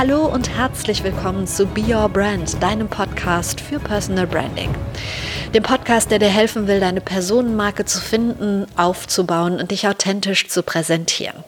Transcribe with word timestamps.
Hallo 0.00 0.24
und 0.24 0.56
herzlich 0.56 1.04
willkommen 1.04 1.46
zu 1.46 1.66
Be 1.66 1.82
Your 1.82 2.08
Brand, 2.08 2.62
deinem 2.62 2.88
Podcast 2.88 3.60
für 3.60 3.78
Personal 3.78 4.26
Branding. 4.26 4.74
Dem 5.52 5.62
Podcast, 5.62 6.10
der 6.10 6.18
dir 6.18 6.30
helfen 6.30 6.66
will, 6.66 6.80
deine 6.80 7.02
Personenmarke 7.02 7.84
zu 7.84 8.00
finden, 8.00 8.66
aufzubauen 8.78 9.60
und 9.60 9.72
dich 9.72 9.86
authentisch 9.86 10.48
zu 10.48 10.62
präsentieren. 10.62 11.44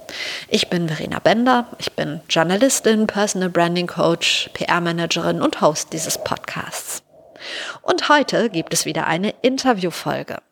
Ich 0.51 0.69
bin 0.69 0.87
Verena 0.87 1.19
Bender, 1.19 1.67
ich 1.79 1.93
bin 1.93 2.21
Journalistin, 2.29 3.07
Personal 3.07 3.49
Branding 3.49 3.87
Coach, 3.87 4.51
PR-Managerin 4.53 5.41
und 5.41 5.63
Host 5.63 5.95
dieses 5.95 6.23
Podcasts. 6.23 7.03
Und 7.81 8.11
heute 8.11 8.51
gibt 8.51 8.75
es 8.75 8.85
wieder 8.85 9.07
eine 9.07 9.33
Interviewfolge. 9.41 10.43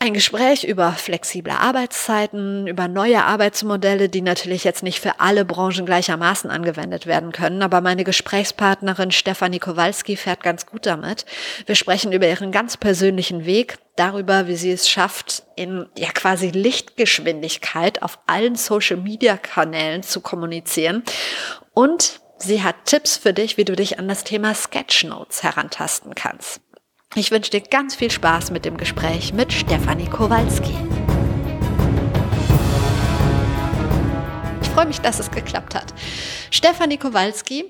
Ein 0.00 0.14
Gespräch 0.14 0.62
über 0.62 0.92
flexible 0.92 1.50
Arbeitszeiten, 1.50 2.68
über 2.68 2.86
neue 2.86 3.24
Arbeitsmodelle, 3.24 4.08
die 4.08 4.22
natürlich 4.22 4.62
jetzt 4.62 4.84
nicht 4.84 5.00
für 5.00 5.18
alle 5.18 5.44
Branchen 5.44 5.84
gleichermaßen 5.86 6.50
angewendet 6.50 7.06
werden 7.06 7.32
können, 7.32 7.62
aber 7.62 7.80
meine 7.80 8.04
Gesprächspartnerin 8.04 9.10
Stefanie 9.10 9.58
Kowalski 9.58 10.16
fährt 10.16 10.44
ganz 10.44 10.66
gut 10.66 10.86
damit. 10.86 11.26
Wir 11.66 11.74
sprechen 11.74 12.12
über 12.12 12.28
ihren 12.28 12.52
ganz 12.52 12.76
persönlichen 12.76 13.44
Weg, 13.44 13.78
darüber, 13.96 14.46
wie 14.46 14.54
sie 14.54 14.70
es 14.70 14.88
schafft, 14.88 15.42
in 15.56 15.86
ja 15.98 16.12
quasi 16.12 16.50
Lichtgeschwindigkeit 16.50 18.00
auf 18.00 18.20
allen 18.28 18.54
Social-Media-Kanälen 18.54 20.04
zu 20.04 20.20
kommunizieren 20.20 21.02
und 21.74 22.20
sie 22.38 22.62
hat 22.62 22.76
Tipps 22.84 23.16
für 23.16 23.34
dich, 23.34 23.56
wie 23.56 23.64
du 23.64 23.74
dich 23.74 23.98
an 23.98 24.06
das 24.06 24.22
Thema 24.22 24.54
Sketchnotes 24.54 25.42
herantasten 25.42 26.14
kannst. 26.14 26.60
Ich 27.14 27.30
wünsche 27.30 27.50
dir 27.50 27.62
ganz 27.62 27.94
viel 27.94 28.10
Spaß 28.10 28.50
mit 28.50 28.64
dem 28.64 28.76
Gespräch 28.76 29.32
mit 29.32 29.52
Stefanie 29.52 30.08
Kowalski. 30.08 30.74
Ich 34.62 34.68
freue 34.68 34.86
mich, 34.86 35.00
dass 35.00 35.18
es 35.18 35.30
geklappt 35.30 35.74
hat. 35.74 35.94
Stefanie 36.50 36.98
Kowalski, 36.98 37.64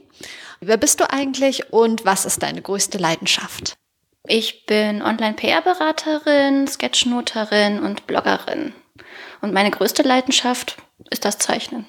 wer 0.61 0.77
bist 0.77 1.01
du 1.01 1.11
eigentlich 1.11 1.73
und 1.73 2.05
was 2.05 2.27
ist 2.27 2.43
deine 2.43 2.61
größte 2.61 2.99
Leidenschaft? 2.99 3.79
Ich 4.27 4.67
bin 4.67 5.01
Online-PR-Beraterin, 5.03 6.67
Sketchnoterin 6.67 7.79
und 7.79 8.07
Bloggerin. 8.07 8.75
Und 9.41 9.55
meine 9.55 9.71
größte 9.71 10.03
Leidenschaft 10.03 10.77
ist 11.11 11.25
das 11.25 11.39
Zeichnen. 11.39 11.87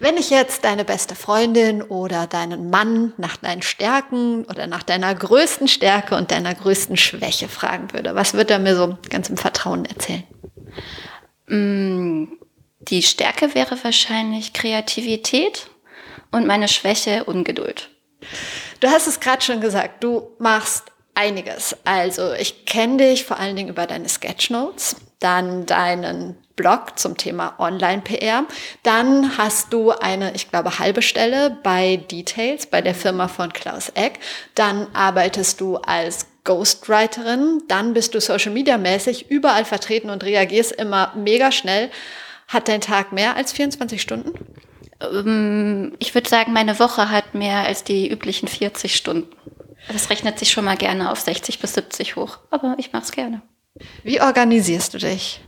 Wenn 0.00 0.16
ich 0.16 0.30
jetzt 0.30 0.64
deine 0.64 0.84
beste 0.84 1.14
Freundin 1.14 1.82
oder 1.82 2.26
deinen 2.26 2.70
Mann 2.70 3.12
nach 3.16 3.36
deinen 3.36 3.62
Stärken 3.62 4.44
oder 4.44 4.66
nach 4.66 4.82
deiner 4.82 5.14
größten 5.14 5.68
Stärke 5.68 6.16
und 6.16 6.30
deiner 6.30 6.54
größten 6.54 6.96
Schwäche 6.96 7.48
fragen 7.48 7.92
würde, 7.92 8.14
was 8.14 8.34
würde 8.34 8.54
er 8.54 8.58
mir 8.58 8.76
so 8.76 8.98
ganz 9.08 9.28
im 9.28 9.36
Vertrauen 9.36 9.84
erzählen? 9.84 10.24
Mm, 11.46 12.32
die 12.80 13.02
Stärke 13.02 13.54
wäre 13.54 13.76
wahrscheinlich 13.82 14.52
Kreativität 14.52 15.68
und 16.30 16.46
meine 16.46 16.68
Schwäche 16.68 17.24
Ungeduld. 17.24 17.90
Du 18.80 18.88
hast 18.88 19.06
es 19.06 19.20
gerade 19.20 19.42
schon 19.42 19.60
gesagt, 19.60 20.02
du 20.02 20.34
machst 20.38 20.84
einiges. 21.14 21.76
Also 21.84 22.32
ich 22.32 22.64
kenne 22.64 22.96
dich 22.96 23.24
vor 23.24 23.38
allen 23.38 23.56
Dingen 23.56 23.68
über 23.68 23.86
deine 23.86 24.08
Sketchnotes, 24.08 24.96
dann 25.22 25.66
deinen 25.66 26.36
Blog 26.56 26.98
zum 26.98 27.16
Thema 27.16 27.54
Online-PR. 27.58 28.44
Dann 28.82 29.38
hast 29.38 29.72
du 29.72 29.90
eine, 29.90 30.34
ich 30.34 30.50
glaube, 30.50 30.78
halbe 30.78 31.02
Stelle 31.02 31.56
bei 31.62 31.96
Details, 31.96 32.66
bei 32.66 32.80
der 32.80 32.94
Firma 32.94 33.28
von 33.28 33.52
Klaus 33.52 33.88
Eck. 33.90 34.18
Dann 34.54 34.86
arbeitest 34.92 35.60
du 35.60 35.76
als 35.76 36.26
Ghostwriterin. 36.44 37.62
Dann 37.68 37.94
bist 37.94 38.14
du 38.14 38.20
Social 38.20 38.52
Media 38.52 38.78
mäßig 38.78 39.30
überall 39.30 39.64
vertreten 39.64 40.10
und 40.10 40.24
reagierst 40.24 40.72
immer 40.72 41.12
mega 41.16 41.52
schnell. 41.52 41.90
Hat 42.48 42.68
dein 42.68 42.80
Tag 42.80 43.12
mehr 43.12 43.36
als 43.36 43.52
24 43.52 44.02
Stunden? 44.02 44.32
Ähm, 45.00 45.94
ich 45.98 46.14
würde 46.14 46.28
sagen, 46.28 46.52
meine 46.52 46.78
Woche 46.78 47.10
hat 47.10 47.34
mehr 47.34 47.64
als 47.66 47.84
die 47.84 48.10
üblichen 48.10 48.48
40 48.48 48.94
Stunden. 48.94 49.34
Das 49.88 50.10
rechnet 50.10 50.38
sich 50.38 50.50
schon 50.50 50.64
mal 50.64 50.76
gerne 50.76 51.10
auf 51.10 51.20
60 51.20 51.58
bis 51.58 51.74
70 51.74 52.16
hoch, 52.16 52.38
aber 52.50 52.76
ich 52.78 52.92
mache 52.92 53.04
es 53.04 53.12
gerne. 53.12 53.42
Wie 54.02 54.20
organisierst 54.20 54.94
du 54.94 54.98
dich? 54.98 55.40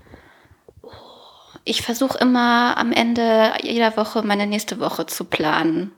Ich 1.65 1.83
versuche 1.83 2.19
immer 2.19 2.77
am 2.77 2.93
Ende 2.93 3.55
jeder 3.63 3.97
Woche 3.97 4.23
meine 4.23 4.47
nächste 4.47 4.81
Woche 4.81 5.07
zu 5.07 5.25
planen. 5.25 5.93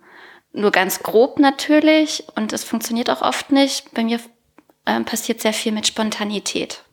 Nur 0.53 0.71
ganz 0.71 1.03
grob 1.03 1.39
natürlich 1.39 2.25
und 2.37 2.53
es 2.53 2.65
funktioniert 2.65 3.11
auch 3.11 3.23
oft 3.23 3.51
nicht. 3.53 3.93
Bei 3.93 4.05
mir 4.05 4.21
äh, 4.85 5.01
passiert 5.01 5.41
sehr 5.41 5.53
viel 5.53 5.73
mit 5.73 5.87
Spontanität. 5.87 6.86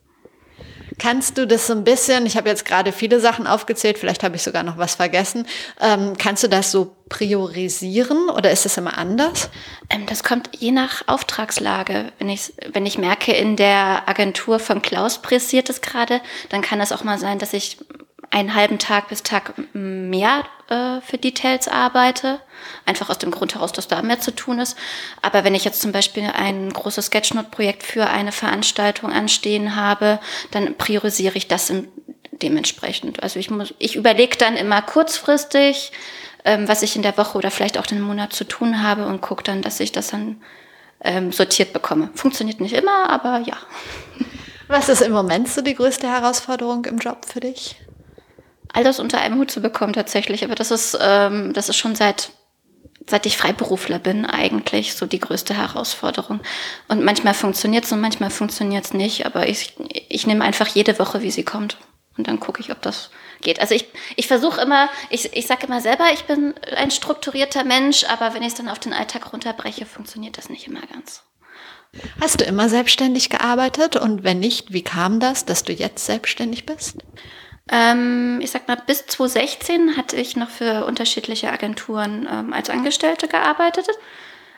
Kannst 0.98 1.38
du 1.38 1.46
das 1.46 1.66
so 1.66 1.72
ein 1.72 1.84
bisschen, 1.84 2.26
ich 2.26 2.36
habe 2.36 2.48
jetzt 2.48 2.64
gerade 2.64 2.92
viele 2.92 3.20
Sachen 3.20 3.46
aufgezählt, 3.46 3.98
vielleicht 3.98 4.22
habe 4.22 4.36
ich 4.36 4.42
sogar 4.42 4.62
noch 4.62 4.78
was 4.78 4.94
vergessen, 4.94 5.46
ähm, 5.80 6.14
kannst 6.18 6.42
du 6.42 6.48
das 6.48 6.70
so 6.70 6.94
priorisieren 7.08 8.28
oder 8.30 8.50
ist 8.50 8.66
es 8.66 8.76
immer 8.76 8.96
anders? 8.96 9.50
Ähm, 9.90 10.06
das 10.06 10.22
kommt 10.22 10.50
je 10.58 10.70
nach 10.70 11.06
Auftragslage. 11.06 12.12
Wenn 12.18 12.28
ich, 12.28 12.52
wenn 12.72 12.86
ich 12.86 12.98
merke, 12.98 13.32
in 13.32 13.56
der 13.56 14.08
Agentur 14.08 14.58
von 14.58 14.82
Klaus 14.82 15.18
pressiert 15.18 15.68
es 15.68 15.80
gerade, 15.80 16.20
dann 16.48 16.62
kann 16.62 16.80
es 16.80 16.92
auch 16.92 17.04
mal 17.04 17.18
sein, 17.18 17.38
dass 17.38 17.52
ich 17.52 17.78
einen 18.34 18.54
halben 18.54 18.80
Tag 18.80 19.08
bis 19.08 19.22
Tag 19.22 19.54
mehr 19.72 20.42
äh, 20.68 21.00
für 21.02 21.18
Details 21.18 21.68
arbeite. 21.68 22.40
Einfach 22.84 23.08
aus 23.08 23.18
dem 23.18 23.30
Grund 23.30 23.54
heraus, 23.54 23.72
dass 23.72 23.86
da 23.86 24.02
mehr 24.02 24.18
zu 24.18 24.34
tun 24.34 24.58
ist. 24.58 24.76
Aber 25.22 25.44
wenn 25.44 25.54
ich 25.54 25.64
jetzt 25.64 25.80
zum 25.80 25.92
Beispiel 25.92 26.24
ein 26.34 26.72
großes 26.72 27.06
Sketchnote-Projekt 27.06 27.84
für 27.84 28.08
eine 28.08 28.32
Veranstaltung 28.32 29.12
anstehen 29.12 29.76
habe, 29.76 30.18
dann 30.50 30.76
priorisiere 30.76 31.36
ich 31.36 31.46
das 31.46 31.72
dementsprechend. 32.32 33.22
Also 33.22 33.38
ich 33.38 33.50
muss, 33.50 33.72
ich 33.78 33.94
überlege 33.94 34.36
dann 34.36 34.56
immer 34.56 34.82
kurzfristig, 34.82 35.92
ähm, 36.44 36.66
was 36.66 36.82
ich 36.82 36.96
in 36.96 37.02
der 37.02 37.16
Woche 37.16 37.38
oder 37.38 37.52
vielleicht 37.52 37.78
auch 37.78 37.86
den 37.86 38.00
Monat 38.00 38.32
zu 38.32 38.42
tun 38.42 38.82
habe 38.82 39.06
und 39.06 39.20
gucke 39.20 39.44
dann, 39.44 39.62
dass 39.62 39.78
ich 39.78 39.92
das 39.92 40.08
dann 40.08 40.42
ähm, 41.04 41.30
sortiert 41.30 41.72
bekomme. 41.72 42.10
Funktioniert 42.14 42.60
nicht 42.60 42.74
immer, 42.74 43.10
aber 43.10 43.38
ja. 43.46 43.56
Was 44.66 44.88
ist 44.88 45.02
im 45.02 45.12
Moment 45.12 45.48
so 45.48 45.60
die 45.60 45.74
größte 45.74 46.08
Herausforderung 46.08 46.84
im 46.86 46.98
Job 46.98 47.26
für 47.26 47.38
dich? 47.40 47.76
All 48.74 48.84
das 48.84 49.00
unter 49.00 49.20
einem 49.20 49.38
Hut 49.38 49.50
zu 49.50 49.62
bekommen 49.62 49.94
tatsächlich. 49.94 50.44
Aber 50.44 50.54
das 50.54 50.70
ist, 50.70 50.98
ähm, 51.00 51.52
das 51.54 51.68
ist 51.68 51.76
schon 51.76 51.94
seit 51.94 52.30
seit 53.06 53.26
ich 53.26 53.36
Freiberufler 53.36 53.98
bin, 53.98 54.24
eigentlich 54.24 54.94
so 54.94 55.06
die 55.06 55.20
größte 55.20 55.54
Herausforderung. 55.54 56.40
Und 56.88 57.04
manchmal 57.04 57.34
funktioniert 57.34 57.84
es 57.84 57.92
und 57.92 58.00
manchmal 58.00 58.30
funktioniert 58.30 58.86
es 58.86 58.94
nicht, 58.94 59.26
aber 59.26 59.46
ich, 59.46 59.74
ich 60.08 60.26
nehme 60.26 60.44
einfach 60.44 60.68
jede 60.68 60.98
Woche, 60.98 61.20
wie 61.20 61.30
sie 61.30 61.44
kommt. 61.44 61.76
Und 62.16 62.28
dann 62.28 62.40
gucke 62.40 62.60
ich, 62.60 62.70
ob 62.70 62.80
das 62.80 63.10
geht. 63.42 63.60
Also 63.60 63.74
ich, 63.74 63.86
ich 64.16 64.26
versuche 64.26 64.60
immer, 64.60 64.88
ich, 65.10 65.36
ich 65.36 65.46
sage 65.46 65.66
immer 65.66 65.80
selber, 65.80 66.04
ich 66.14 66.24
bin 66.24 66.54
ein 66.76 66.90
strukturierter 66.90 67.64
Mensch, 67.64 68.04
aber 68.04 68.34
wenn 68.34 68.42
ich 68.42 68.48
es 68.48 68.54
dann 68.54 68.68
auf 68.68 68.78
den 68.78 68.92
Alltag 68.92 69.32
runterbreche, 69.32 69.84
funktioniert 69.84 70.38
das 70.38 70.48
nicht 70.48 70.66
immer 70.66 70.82
ganz. 70.92 71.24
Hast 72.20 72.40
du 72.40 72.44
immer 72.44 72.68
selbstständig 72.68 73.30
gearbeitet? 73.30 73.96
Und 73.96 74.24
wenn 74.24 74.40
nicht, 74.40 74.72
wie 74.72 74.82
kam 74.82 75.20
das, 75.20 75.44
dass 75.44 75.64
du 75.64 75.72
jetzt 75.72 76.06
selbstständig 76.06 76.66
bist? 76.66 76.98
Ähm, 77.70 78.40
ich 78.42 78.50
sag 78.50 78.68
mal, 78.68 78.76
bis 78.76 79.06
2016 79.06 79.96
hatte 79.96 80.16
ich 80.16 80.36
noch 80.36 80.50
für 80.50 80.84
unterschiedliche 80.84 81.50
Agenturen 81.50 82.28
ähm, 82.30 82.52
als 82.52 82.70
Angestellte 82.70 83.28
gearbeitet. 83.28 83.88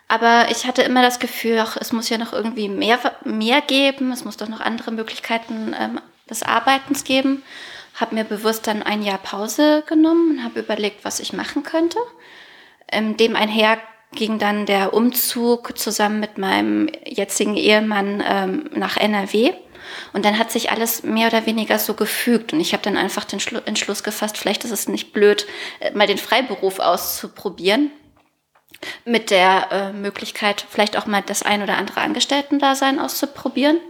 Aber 0.08 0.46
ich 0.50 0.66
hatte 0.66 0.82
immer 0.82 1.02
das 1.02 1.18
Gefühl, 1.18 1.58
ach, 1.60 1.76
es 1.76 1.92
muss 1.92 2.08
ja 2.08 2.18
noch 2.18 2.32
irgendwie 2.32 2.68
mehr, 2.68 2.98
mehr 3.24 3.60
geben, 3.60 4.12
es 4.12 4.24
muss 4.24 4.36
doch 4.36 4.48
noch 4.48 4.60
andere 4.60 4.92
Möglichkeiten 4.92 5.74
ähm, 5.78 6.00
des 6.30 6.42
Arbeitens 6.42 7.04
geben. 7.04 7.42
Habe 7.94 8.14
mir 8.14 8.24
bewusst 8.24 8.66
dann 8.66 8.82
ein 8.82 9.02
Jahr 9.02 9.18
Pause 9.18 9.82
genommen 9.86 10.38
und 10.38 10.44
habe 10.44 10.60
überlegt, 10.60 11.04
was 11.04 11.18
ich 11.18 11.32
machen 11.32 11.62
könnte. 11.62 11.98
Ähm, 12.91 13.16
dem 13.16 13.34
einher 13.34 13.78
ging 14.14 14.38
dann 14.38 14.66
der 14.66 14.94
Umzug 14.94 15.76
zusammen 15.78 16.20
mit 16.20 16.38
meinem 16.38 16.88
jetzigen 17.04 17.56
Ehemann 17.56 18.22
ähm, 18.26 18.70
nach 18.74 18.97
NRW. 18.97 19.52
Und 20.12 20.24
dann 20.24 20.38
hat 20.38 20.50
sich 20.50 20.71
alles 20.71 21.03
mehr 21.03 21.28
oder 21.28 21.47
weniger 21.47 21.78
so 21.78 21.94
gefügt. 21.94 22.53
Und 22.53 22.60
ich 22.60 22.72
habe 22.72 22.83
dann 22.83 22.97
einfach 22.97 23.24
den 23.24 23.41
Schlu 23.41 23.60
Entschluss 23.65 24.03
gefasst, 24.03 24.38
vielleicht 24.38 24.65
ist 24.65 24.71
es 24.71 24.88
nicht 24.88 25.12
blöd, 25.12 25.47
äh, 25.80 25.91
mal 25.92 26.06
den 26.06 26.18
Freiberuf 26.18 26.78
auszuprobieren. 26.78 27.91
Mit 29.04 29.30
der 29.30 29.68
äh, 29.71 29.92
Möglichkeit, 29.92 30.65
vielleicht 30.68 30.98
auch 30.98 31.06
mal 31.06 31.22
das 31.22 31.42
ein 31.42 31.62
oder 31.62 31.78
andere 31.78 32.00
Angestellten-Dasein 32.00 32.98
auszuprobieren. 32.98 33.80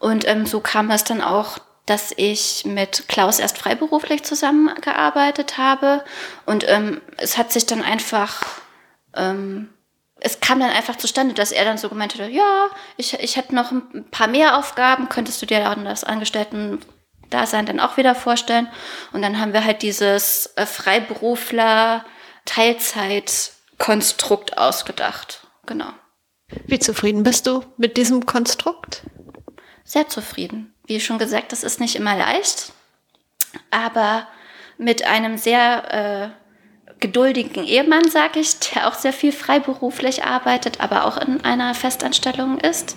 Und 0.00 0.26
ähm, 0.26 0.46
so 0.46 0.60
kam 0.60 0.90
es 0.90 1.04
dann 1.04 1.20
auch, 1.20 1.58
dass 1.84 2.12
ich 2.16 2.64
mit 2.64 3.08
Klaus 3.08 3.38
erst 3.38 3.58
freiberuflich 3.58 4.22
zusammengearbeitet 4.22 5.58
habe. 5.58 6.04
Und 6.46 6.68
ähm, 6.68 7.00
es 7.16 7.38
hat 7.38 7.52
sich 7.52 7.66
dann 7.66 7.82
einfach 7.82 8.42
ähm, 9.16 9.70
es 10.20 10.40
kam 10.40 10.60
dann 10.60 10.70
einfach 10.70 10.96
zustande, 10.96 11.34
dass 11.34 11.52
er 11.52 11.64
dann 11.64 11.78
so 11.78 11.88
gemeint 11.88 12.18
hat, 12.18 12.30
ja, 12.30 12.68
ich, 12.96 13.14
ich 13.14 13.36
hätte 13.36 13.54
noch 13.54 13.70
ein 13.70 14.06
paar 14.10 14.26
mehr 14.26 14.58
Aufgaben, 14.58 15.08
könntest 15.08 15.40
du 15.40 15.46
dir 15.46 15.60
dann 15.60 15.84
das 15.84 16.04
Angestellten-Dasein 16.04 17.66
dann 17.66 17.80
auch 17.80 17.96
wieder 17.96 18.14
vorstellen? 18.14 18.68
Und 19.12 19.22
dann 19.22 19.40
haben 19.40 19.52
wir 19.52 19.64
halt 19.64 19.82
dieses 19.82 20.52
äh, 20.56 20.66
Freiberufler 20.66 22.04
Teilzeit 22.44 23.52
Konstrukt 23.78 24.58
ausgedacht. 24.58 25.46
Genau. 25.66 25.90
Wie 26.66 26.78
zufrieden 26.78 27.22
bist 27.22 27.46
du 27.46 27.64
mit 27.76 27.96
diesem 27.96 28.26
Konstrukt? 28.26 29.02
Sehr 29.84 30.08
zufrieden. 30.08 30.74
Wie 30.86 31.00
schon 31.00 31.18
gesagt, 31.18 31.52
das 31.52 31.62
ist 31.62 31.78
nicht 31.78 31.94
immer 31.94 32.16
leicht, 32.16 32.72
aber 33.70 34.26
mit 34.78 35.04
einem 35.04 35.36
sehr 35.36 36.32
äh, 36.34 36.47
geduldigen 37.00 37.64
Ehemann, 37.64 38.08
sage 38.10 38.40
ich, 38.40 38.58
der 38.58 38.88
auch 38.88 38.94
sehr 38.94 39.12
viel 39.12 39.32
freiberuflich 39.32 40.24
arbeitet, 40.24 40.80
aber 40.80 41.06
auch 41.06 41.16
in 41.16 41.44
einer 41.44 41.74
Festanstellung 41.74 42.58
ist. 42.58 42.96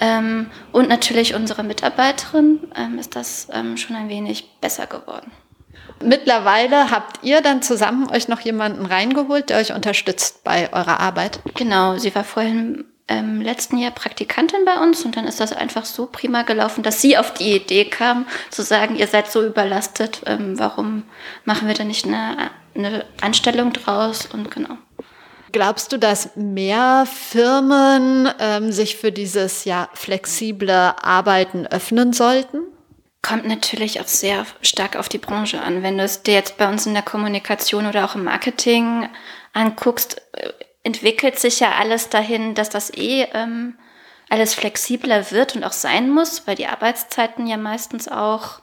Ähm, 0.00 0.50
und 0.72 0.88
natürlich 0.88 1.34
unsere 1.34 1.62
Mitarbeiterin 1.62 2.60
ähm, 2.76 2.98
ist 2.98 3.16
das 3.16 3.48
ähm, 3.52 3.76
schon 3.76 3.96
ein 3.96 4.08
wenig 4.08 4.58
besser 4.60 4.86
geworden. 4.86 5.30
Mittlerweile 6.02 6.90
habt 6.90 7.22
ihr 7.22 7.40
dann 7.40 7.62
zusammen 7.62 8.10
euch 8.10 8.28
noch 8.28 8.40
jemanden 8.40 8.86
reingeholt, 8.86 9.50
der 9.50 9.58
euch 9.58 9.72
unterstützt 9.72 10.42
bei 10.44 10.72
eurer 10.72 11.00
Arbeit? 11.00 11.40
Genau, 11.54 11.96
sie 11.96 12.14
war 12.14 12.24
vorhin 12.24 12.84
im 13.06 13.42
letzten 13.42 13.76
Jahr 13.76 13.90
Praktikantin 13.90 14.64
bei 14.64 14.78
uns 14.78 15.04
und 15.04 15.16
dann 15.16 15.26
ist 15.26 15.40
das 15.40 15.52
einfach 15.52 15.84
so 15.84 16.06
prima 16.06 16.42
gelaufen, 16.42 16.82
dass 16.82 17.02
sie 17.02 17.18
auf 17.18 17.34
die 17.34 17.56
Idee 17.56 17.84
kam, 17.84 18.26
zu 18.50 18.62
sagen, 18.62 18.96
ihr 18.96 19.06
seid 19.06 19.30
so 19.30 19.44
überlastet, 19.44 20.22
ähm, 20.26 20.58
warum 20.58 21.04
machen 21.44 21.68
wir 21.68 21.74
da 21.74 21.84
nicht 21.84 22.06
eine, 22.06 22.50
eine 22.74 23.04
Anstellung 23.20 23.72
draus 23.72 24.26
und 24.26 24.50
genau. 24.50 24.78
Glaubst 25.52 25.92
du, 25.92 25.98
dass 25.98 26.34
mehr 26.34 27.06
Firmen 27.06 28.28
ähm, 28.40 28.72
sich 28.72 28.96
für 28.96 29.12
dieses 29.12 29.64
ja 29.64 29.88
flexible 29.94 30.94
Arbeiten 31.00 31.66
öffnen 31.66 32.12
sollten? 32.12 32.58
Kommt 33.22 33.46
natürlich 33.46 34.00
auch 34.00 34.06
sehr 34.06 34.46
stark 34.62 34.96
auf 34.96 35.08
die 35.08 35.18
Branche 35.18 35.62
an. 35.62 35.82
Wenn 35.82 35.96
du 35.96 36.04
es 36.04 36.22
dir 36.22 36.34
jetzt 36.34 36.58
bei 36.58 36.68
uns 36.68 36.86
in 36.86 36.94
der 36.94 37.04
Kommunikation 37.04 37.86
oder 37.86 38.04
auch 38.04 38.16
im 38.16 38.24
Marketing 38.24 39.08
anguckst, 39.52 40.20
äh, 40.32 40.50
entwickelt 40.84 41.38
sich 41.38 41.60
ja 41.60 41.72
alles 41.72 42.08
dahin, 42.08 42.54
dass 42.54 42.68
das 42.70 42.92
eh 42.94 43.26
ähm, 43.32 43.76
alles 44.30 44.54
flexibler 44.54 45.30
wird 45.30 45.56
und 45.56 45.64
auch 45.64 45.72
sein 45.72 46.10
muss, 46.10 46.46
weil 46.46 46.54
die 46.54 46.66
Arbeitszeiten 46.66 47.46
ja 47.46 47.56
meistens 47.56 48.08
auch 48.08 48.60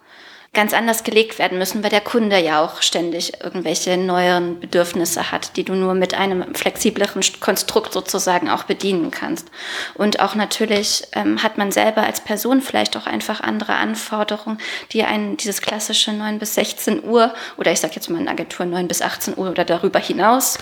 ganz 0.53 0.73
anders 0.73 1.05
gelegt 1.05 1.39
werden 1.39 1.57
müssen, 1.57 1.81
weil 1.81 1.91
der 1.91 2.01
Kunde 2.01 2.37
ja 2.37 2.61
auch 2.61 2.81
ständig 2.81 3.41
irgendwelche 3.41 3.95
neuen 3.95 4.59
Bedürfnisse 4.59 5.31
hat, 5.31 5.55
die 5.55 5.63
du 5.63 5.73
nur 5.75 5.93
mit 5.93 6.13
einem 6.13 6.53
flexibleren 6.53 7.21
Konstrukt 7.39 7.93
sozusagen 7.93 8.49
auch 8.49 8.63
bedienen 8.63 9.11
kannst. 9.11 9.49
Und 9.93 10.19
auch 10.19 10.35
natürlich 10.35 11.03
ähm, 11.13 11.41
hat 11.41 11.57
man 11.57 11.71
selber 11.71 12.03
als 12.03 12.19
Person 12.19 12.61
vielleicht 12.61 12.97
auch 12.97 13.07
einfach 13.07 13.39
andere 13.39 13.75
Anforderungen, 13.75 14.57
die 14.91 15.03
einen 15.03 15.37
dieses 15.37 15.61
klassische 15.61 16.11
9 16.11 16.37
bis 16.37 16.55
16 16.55 17.05
Uhr 17.05 17.33
oder 17.55 17.71
ich 17.71 17.79
sage 17.79 17.93
jetzt 17.95 18.09
mal 18.09 18.19
in 18.19 18.27
Agentur 18.27 18.65
9 18.65 18.89
bis 18.89 19.01
18 19.01 19.37
Uhr 19.37 19.51
oder 19.51 19.63
darüber 19.63 19.99
hinaus 19.99 20.57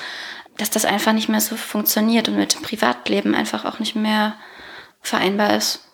dass 0.59 0.69
das 0.69 0.85
einfach 0.85 1.13
nicht 1.13 1.29
mehr 1.29 1.41
so 1.41 1.55
funktioniert 1.55 2.27
und 2.27 2.37
mit 2.37 2.53
dem 2.53 2.61
Privatleben 2.61 3.33
einfach 3.33 3.65
auch 3.65 3.79
nicht 3.79 3.95
mehr 3.95 4.35
vereinbar 5.01 5.55
ist. 5.55 5.85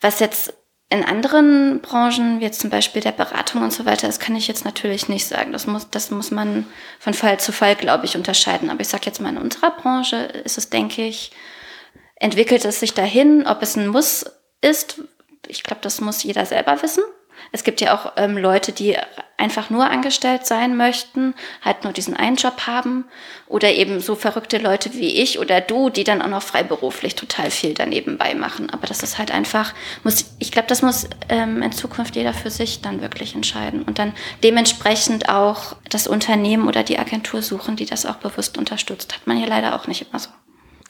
Was 0.00 0.20
jetzt 0.20 0.54
in 0.90 1.04
anderen 1.04 1.80
Branchen, 1.80 2.40
wie 2.40 2.44
jetzt 2.44 2.60
zum 2.60 2.70
Beispiel 2.70 3.02
der 3.02 3.12
Beratung 3.12 3.62
und 3.62 3.72
so 3.72 3.84
weiter, 3.84 4.06
das 4.06 4.20
kann 4.20 4.36
ich 4.36 4.48
jetzt 4.48 4.64
natürlich 4.64 5.08
nicht 5.08 5.26
sagen. 5.26 5.52
Das 5.52 5.66
muss, 5.66 5.90
das 5.90 6.10
muss 6.10 6.30
man 6.30 6.66
von 6.98 7.12
Fall 7.12 7.38
zu 7.40 7.52
Fall, 7.52 7.76
glaube 7.76 8.06
ich, 8.06 8.16
unterscheiden. 8.16 8.70
Aber 8.70 8.80
ich 8.80 8.88
sage 8.88 9.06
jetzt 9.06 9.20
mal, 9.20 9.30
in 9.30 9.38
unserer 9.38 9.70
Branche 9.70 10.16
ist 10.16 10.56
es, 10.56 10.70
denke 10.70 11.06
ich, 11.06 11.32
entwickelt 12.16 12.64
es 12.64 12.80
sich 12.80 12.94
dahin, 12.94 13.46
ob 13.46 13.62
es 13.62 13.76
ein 13.76 13.88
Muss 13.88 14.24
ist. 14.60 15.02
Ich 15.46 15.62
glaube, 15.62 15.82
das 15.82 16.00
muss 16.00 16.22
jeder 16.22 16.46
selber 16.46 16.82
wissen. 16.82 17.04
Es 17.52 17.64
gibt 17.64 17.80
ja 17.80 17.94
auch 17.94 18.12
ähm, 18.16 18.36
Leute, 18.36 18.72
die 18.72 18.96
einfach 19.38 19.70
nur 19.70 19.88
angestellt 19.88 20.46
sein 20.46 20.76
möchten, 20.76 21.34
halt 21.62 21.84
nur 21.84 21.92
diesen 21.92 22.16
einen 22.16 22.36
Job 22.36 22.66
haben. 22.66 23.04
Oder 23.46 23.72
eben 23.72 24.00
so 24.00 24.14
verrückte 24.14 24.58
Leute 24.58 24.92
wie 24.94 25.22
ich 25.22 25.38
oder 25.38 25.60
du, 25.60 25.88
die 25.88 26.04
dann 26.04 26.20
auch 26.20 26.28
noch 26.28 26.42
freiberuflich 26.42 27.14
total 27.14 27.50
viel 27.50 27.72
daneben 27.72 28.18
machen. 28.38 28.68
Aber 28.70 28.86
das 28.86 29.02
ist 29.02 29.16
halt 29.16 29.30
einfach, 29.30 29.72
muss, 30.04 30.34
ich 30.38 30.52
glaube, 30.52 30.68
das 30.68 30.82
muss 30.82 31.08
ähm, 31.28 31.62
in 31.62 31.72
Zukunft 31.72 32.16
jeder 32.16 32.34
für 32.34 32.50
sich 32.50 32.82
dann 32.82 33.00
wirklich 33.00 33.34
entscheiden. 33.34 33.84
Und 33.84 33.98
dann 33.98 34.12
dementsprechend 34.42 35.28
auch 35.28 35.76
das 35.88 36.08
Unternehmen 36.08 36.68
oder 36.68 36.82
die 36.82 36.98
Agentur 36.98 37.40
suchen, 37.40 37.76
die 37.76 37.86
das 37.86 38.04
auch 38.04 38.16
bewusst 38.16 38.58
unterstützt. 38.58 39.14
Hat 39.14 39.26
man 39.26 39.40
ja 39.40 39.46
leider 39.46 39.76
auch 39.76 39.86
nicht 39.86 40.06
immer 40.10 40.18
so 40.18 40.30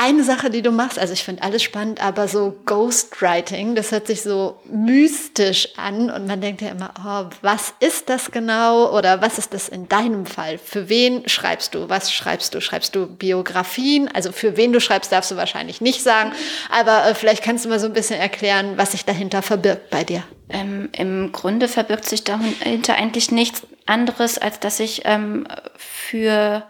eine 0.00 0.23
Sache, 0.23 0.49
die 0.49 0.62
du 0.62 0.71
machst, 0.71 0.97
also 0.97 1.12
ich 1.12 1.25
finde 1.25 1.43
alles 1.43 1.62
spannend, 1.62 2.03
aber 2.03 2.29
so 2.29 2.56
Ghostwriting, 2.67 3.75
das 3.75 3.91
hört 3.91 4.06
sich 4.06 4.23
so 4.23 4.61
mystisch 4.65 5.71
an 5.77 6.09
und 6.09 6.27
man 6.29 6.41
denkt 6.41 6.62
ja 6.62 6.69
immer, 6.69 6.95
oh, 7.05 7.29
was 7.43 7.75
ist 7.81 8.09
das 8.09 8.31
genau 8.31 8.97
oder 8.97 9.21
was 9.21 9.39
ist 9.39 9.53
das 9.53 9.69
in 9.69 9.89
deinem 9.89 10.25
Fall? 10.25 10.59
Für 10.59 10.89
wen 10.89 11.29
schreibst 11.29 11.75
du? 11.75 11.89
Was 11.89 12.12
schreibst 12.12 12.55
du? 12.55 12.61
Schreibst 12.61 12.95
du 12.95 13.06
Biografien? 13.06 14.09
Also 14.15 14.31
für 14.31 14.56
wen 14.56 14.73
du 14.73 14.81
schreibst, 14.81 15.11
darfst 15.11 15.33
du 15.33 15.37
wahrscheinlich 15.37 15.81
nicht 15.81 16.01
sagen, 16.01 16.33
aber 16.71 17.06
äh, 17.06 17.15
vielleicht 17.17 17.43
kannst 17.43 17.65
du 17.65 17.69
mal 17.69 17.81
so 17.81 17.87
ein 17.87 17.93
bisschen 17.93 18.21
erklären, 18.21 18.75
was 18.77 18.93
sich 18.93 19.05
dahinter 19.05 19.43
verbirgt 19.43 19.91
bei 19.91 20.05
dir. 20.05 20.23
Ähm, 20.49 20.91
Im 20.93 21.33
Grunde 21.33 21.67
verbirgt 21.67 22.05
sich 22.05 22.23
dahinter 22.23 22.94
eigentlich 22.94 23.33
nichts 23.33 23.62
anderes, 23.85 24.39
als 24.39 24.61
dass 24.61 24.79
ich 24.79 25.03
ähm, 25.06 25.49
für 25.77 26.62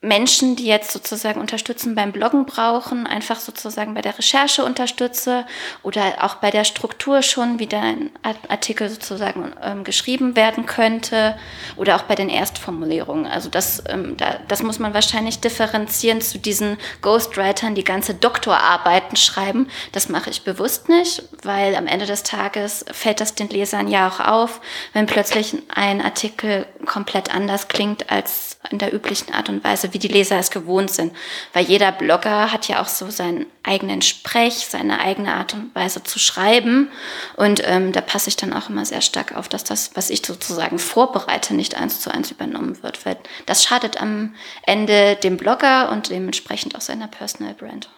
Menschen, 0.00 0.54
die 0.54 0.66
jetzt 0.66 0.92
sozusagen 0.92 1.40
Unterstützen 1.40 1.96
beim 1.96 2.12
Bloggen 2.12 2.46
brauchen, 2.46 3.08
einfach 3.08 3.40
sozusagen 3.40 3.94
bei 3.94 4.00
der 4.00 4.16
Recherche 4.16 4.64
unterstütze 4.64 5.44
oder 5.82 6.22
auch 6.22 6.36
bei 6.36 6.52
der 6.52 6.62
Struktur 6.62 7.22
schon, 7.22 7.58
wie 7.58 7.66
dein 7.66 8.10
Artikel 8.48 8.88
sozusagen 8.90 9.52
ähm, 9.60 9.82
geschrieben 9.82 10.36
werden 10.36 10.66
könnte 10.66 11.36
oder 11.76 11.96
auch 11.96 12.02
bei 12.02 12.14
den 12.14 12.28
Erstformulierungen. 12.28 13.26
Also 13.26 13.48
das, 13.48 13.82
ähm, 13.88 14.16
da, 14.16 14.38
das 14.46 14.62
muss 14.62 14.78
man 14.78 14.94
wahrscheinlich 14.94 15.40
differenzieren 15.40 16.20
zu 16.20 16.38
diesen 16.38 16.76
Ghostwritern, 17.02 17.74
die 17.74 17.82
ganze 17.82 18.14
Doktorarbeiten 18.14 19.16
schreiben. 19.16 19.66
Das 19.90 20.08
mache 20.08 20.30
ich 20.30 20.44
bewusst 20.44 20.88
nicht, 20.88 21.24
weil 21.42 21.74
am 21.74 21.88
Ende 21.88 22.06
des 22.06 22.22
Tages 22.22 22.84
fällt 22.92 23.20
das 23.20 23.34
den 23.34 23.48
Lesern 23.48 23.88
ja 23.88 24.06
auch 24.06 24.20
auf, 24.20 24.60
wenn 24.92 25.06
plötzlich 25.06 25.56
ein 25.74 26.00
Artikel 26.00 26.66
komplett 26.86 27.34
anders 27.34 27.66
klingt 27.66 28.12
als 28.12 28.58
in 28.70 28.78
der 28.78 28.94
üblichen 28.94 29.34
Art 29.34 29.48
und 29.48 29.64
Weise 29.64 29.87
wie 29.92 29.98
die 29.98 30.08
Leser 30.08 30.38
es 30.38 30.50
gewohnt 30.50 30.90
sind. 30.90 31.12
Weil 31.52 31.64
jeder 31.64 31.92
Blogger 31.92 32.52
hat 32.52 32.68
ja 32.68 32.80
auch 32.82 32.88
so 32.88 33.10
seinen 33.10 33.46
eigenen 33.62 34.02
Sprech, 34.02 34.66
seine 34.68 35.00
eigene 35.00 35.34
Art 35.34 35.54
und 35.54 35.74
Weise 35.74 36.02
zu 36.02 36.18
schreiben. 36.18 36.90
Und 37.36 37.62
ähm, 37.64 37.92
da 37.92 38.00
passe 38.00 38.28
ich 38.28 38.36
dann 38.36 38.52
auch 38.52 38.68
immer 38.68 38.84
sehr 38.84 39.02
stark 39.02 39.36
auf, 39.36 39.48
dass 39.48 39.64
das, 39.64 39.92
was 39.94 40.10
ich 40.10 40.24
sozusagen 40.24 40.78
vorbereite, 40.78 41.54
nicht 41.54 41.76
eins 41.76 42.00
zu 42.00 42.12
eins 42.12 42.30
übernommen 42.30 42.82
wird. 42.82 43.04
Weil 43.04 43.16
das 43.46 43.64
schadet 43.64 44.00
am 44.00 44.34
Ende 44.62 45.16
dem 45.16 45.36
Blogger 45.36 45.90
und 45.90 46.10
dementsprechend 46.10 46.76
auch 46.76 46.80
seiner 46.80 47.08
Personal 47.08 47.54
Brand. 47.54 47.88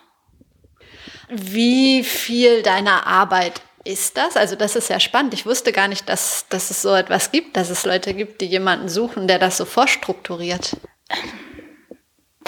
Wie 1.29 2.03
viel 2.03 2.63
deiner 2.63 3.07
Arbeit 3.07 3.63
ist 3.85 4.17
das? 4.17 4.37
Also 4.37 4.57
das 4.57 4.77
ist 4.77 4.91
ja 4.91 5.01
spannend. 5.01 5.35
Ich 5.35 5.47
wusste 5.47 5.73
gar 5.73 5.89
nicht, 5.89 6.09
dass, 6.09 6.47
dass 6.49 6.71
es 6.71 6.83
so 6.83 6.95
etwas 6.95 7.31
gibt, 7.31 7.57
dass 7.57 7.71
es 7.71 7.85
Leute 7.87 8.15
gibt, 8.15 8.41
die 8.41 8.47
jemanden 8.47 8.89
suchen, 8.89 9.29
der 9.29 9.39
das 9.39 9.57
so 9.57 9.65
vorstrukturiert. 9.65 10.77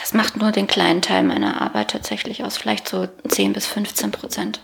Das 0.03 0.15
macht 0.15 0.37
nur 0.37 0.51
den 0.51 0.67
kleinen 0.67 1.01
Teil 1.01 1.23
meiner 1.23 1.63
Arbeit 1.63 1.93
tatsächlich 1.93 2.45
aus, 2.45 2.57
vielleicht 2.57 2.89
so 2.89 3.09
10 3.29 3.53
bis 3.53 3.67
15 3.67 4.11
Prozent. 4.11 4.61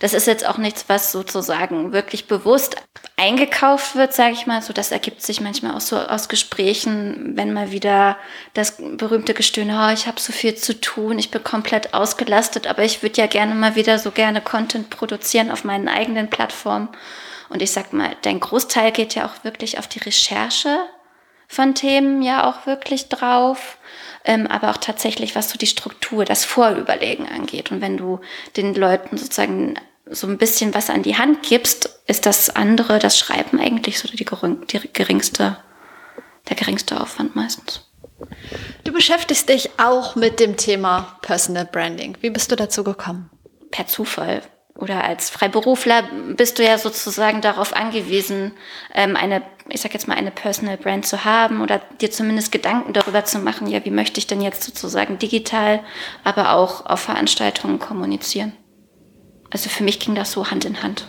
Das 0.00 0.12
ist 0.12 0.26
jetzt 0.26 0.46
auch 0.46 0.58
nichts, 0.58 0.84
was 0.88 1.10
sozusagen 1.10 1.92
wirklich 1.92 2.26
bewusst 2.26 2.76
eingekauft 3.16 3.94
wird, 3.94 4.12
sage 4.12 4.34
ich 4.34 4.46
mal. 4.46 4.60
So, 4.60 4.72
das 4.74 4.92
ergibt 4.92 5.22
sich 5.22 5.40
manchmal 5.40 5.74
auch 5.74 5.80
so 5.80 5.96
aus 5.96 6.28
Gesprächen, 6.28 7.32
wenn 7.36 7.54
mal 7.54 7.70
wieder 7.70 8.18
das 8.52 8.76
berühmte 8.96 9.32
Gestöhne, 9.32 9.86
oh, 9.88 9.92
ich 9.92 10.06
habe 10.06 10.20
so 10.20 10.32
viel 10.32 10.54
zu 10.54 10.78
tun, 10.78 11.18
ich 11.18 11.30
bin 11.30 11.42
komplett 11.42 11.94
ausgelastet, 11.94 12.66
aber 12.66 12.84
ich 12.84 13.02
würde 13.02 13.20
ja 13.20 13.26
gerne 13.26 13.54
mal 13.54 13.76
wieder 13.76 13.98
so 13.98 14.10
gerne 14.10 14.42
Content 14.42 14.90
produzieren 14.90 15.50
auf 15.50 15.64
meinen 15.64 15.88
eigenen 15.88 16.28
Plattformen. 16.28 16.88
Und 17.48 17.62
ich 17.62 17.70
sag 17.70 17.92
mal, 17.92 18.16
dein 18.22 18.40
Großteil 18.40 18.92
geht 18.92 19.14
ja 19.14 19.26
auch 19.26 19.44
wirklich 19.44 19.78
auf 19.78 19.86
die 19.86 20.00
Recherche 20.00 20.76
von 21.54 21.74
Themen 21.74 22.22
ja 22.22 22.48
auch 22.48 22.66
wirklich 22.66 23.08
drauf 23.08 23.78
ähm, 24.24 24.46
aber 24.46 24.70
auch 24.70 24.78
tatsächlich, 24.78 25.34
was 25.34 25.50
so 25.50 25.58
die 25.58 25.66
Struktur, 25.66 26.24
das 26.24 26.44
Vorüberlegen 26.44 27.28
angeht. 27.28 27.70
Und 27.70 27.80
wenn 27.80 27.96
du 27.96 28.20
den 28.56 28.74
Leuten 28.74 29.18
sozusagen 29.18 29.74
so 30.06 30.26
ein 30.26 30.38
bisschen 30.38 30.74
was 30.74 30.90
an 30.90 31.02
die 31.02 31.16
Hand 31.16 31.42
gibst, 31.42 32.00
ist 32.06 32.26
das 32.26 32.50
andere, 32.50 32.98
das 32.98 33.18
Schreiben 33.18 33.60
eigentlich 33.60 33.98
so 33.98 34.08
die, 34.08 34.16
die 34.16 34.92
geringste, 34.92 35.58
der 36.48 36.56
geringste 36.56 37.00
Aufwand 37.00 37.36
meistens. 37.36 37.82
Du 38.84 38.92
beschäftigst 38.92 39.48
dich 39.48 39.70
auch 39.78 40.16
mit 40.16 40.40
dem 40.40 40.56
Thema 40.56 41.18
Personal 41.20 41.66
Branding. 41.66 42.16
Wie 42.20 42.30
bist 42.30 42.50
du 42.50 42.56
dazu 42.56 42.84
gekommen? 42.84 43.30
Per 43.70 43.86
Zufall 43.86 44.42
oder 44.76 45.04
als 45.04 45.30
Freiberufler 45.30 46.02
bist 46.36 46.58
du 46.58 46.64
ja 46.64 46.78
sozusagen 46.78 47.40
darauf 47.40 47.74
angewiesen, 47.74 48.52
ähm, 48.92 49.16
eine, 49.16 49.42
ich 49.68 49.80
sag 49.80 49.94
jetzt 49.94 50.08
mal, 50.08 50.16
eine 50.16 50.32
Personal 50.32 50.76
Brand 50.76 51.06
zu 51.06 51.24
haben 51.24 51.60
oder 51.60 51.80
dir 52.00 52.10
zumindest 52.10 52.50
Gedanken 52.50 52.92
darüber 52.92 53.24
zu 53.24 53.38
machen, 53.38 53.68
ja, 53.68 53.84
wie 53.84 53.90
möchte 53.90 54.18
ich 54.18 54.26
denn 54.26 54.40
jetzt 54.40 54.64
sozusagen 54.64 55.18
digital, 55.18 55.80
aber 56.24 56.54
auch 56.54 56.86
auf 56.86 57.00
Veranstaltungen 57.00 57.78
kommunizieren. 57.78 58.52
Also 59.50 59.70
für 59.70 59.84
mich 59.84 60.00
ging 60.00 60.16
das 60.16 60.32
so 60.32 60.50
Hand 60.50 60.64
in 60.64 60.82
Hand. 60.82 61.06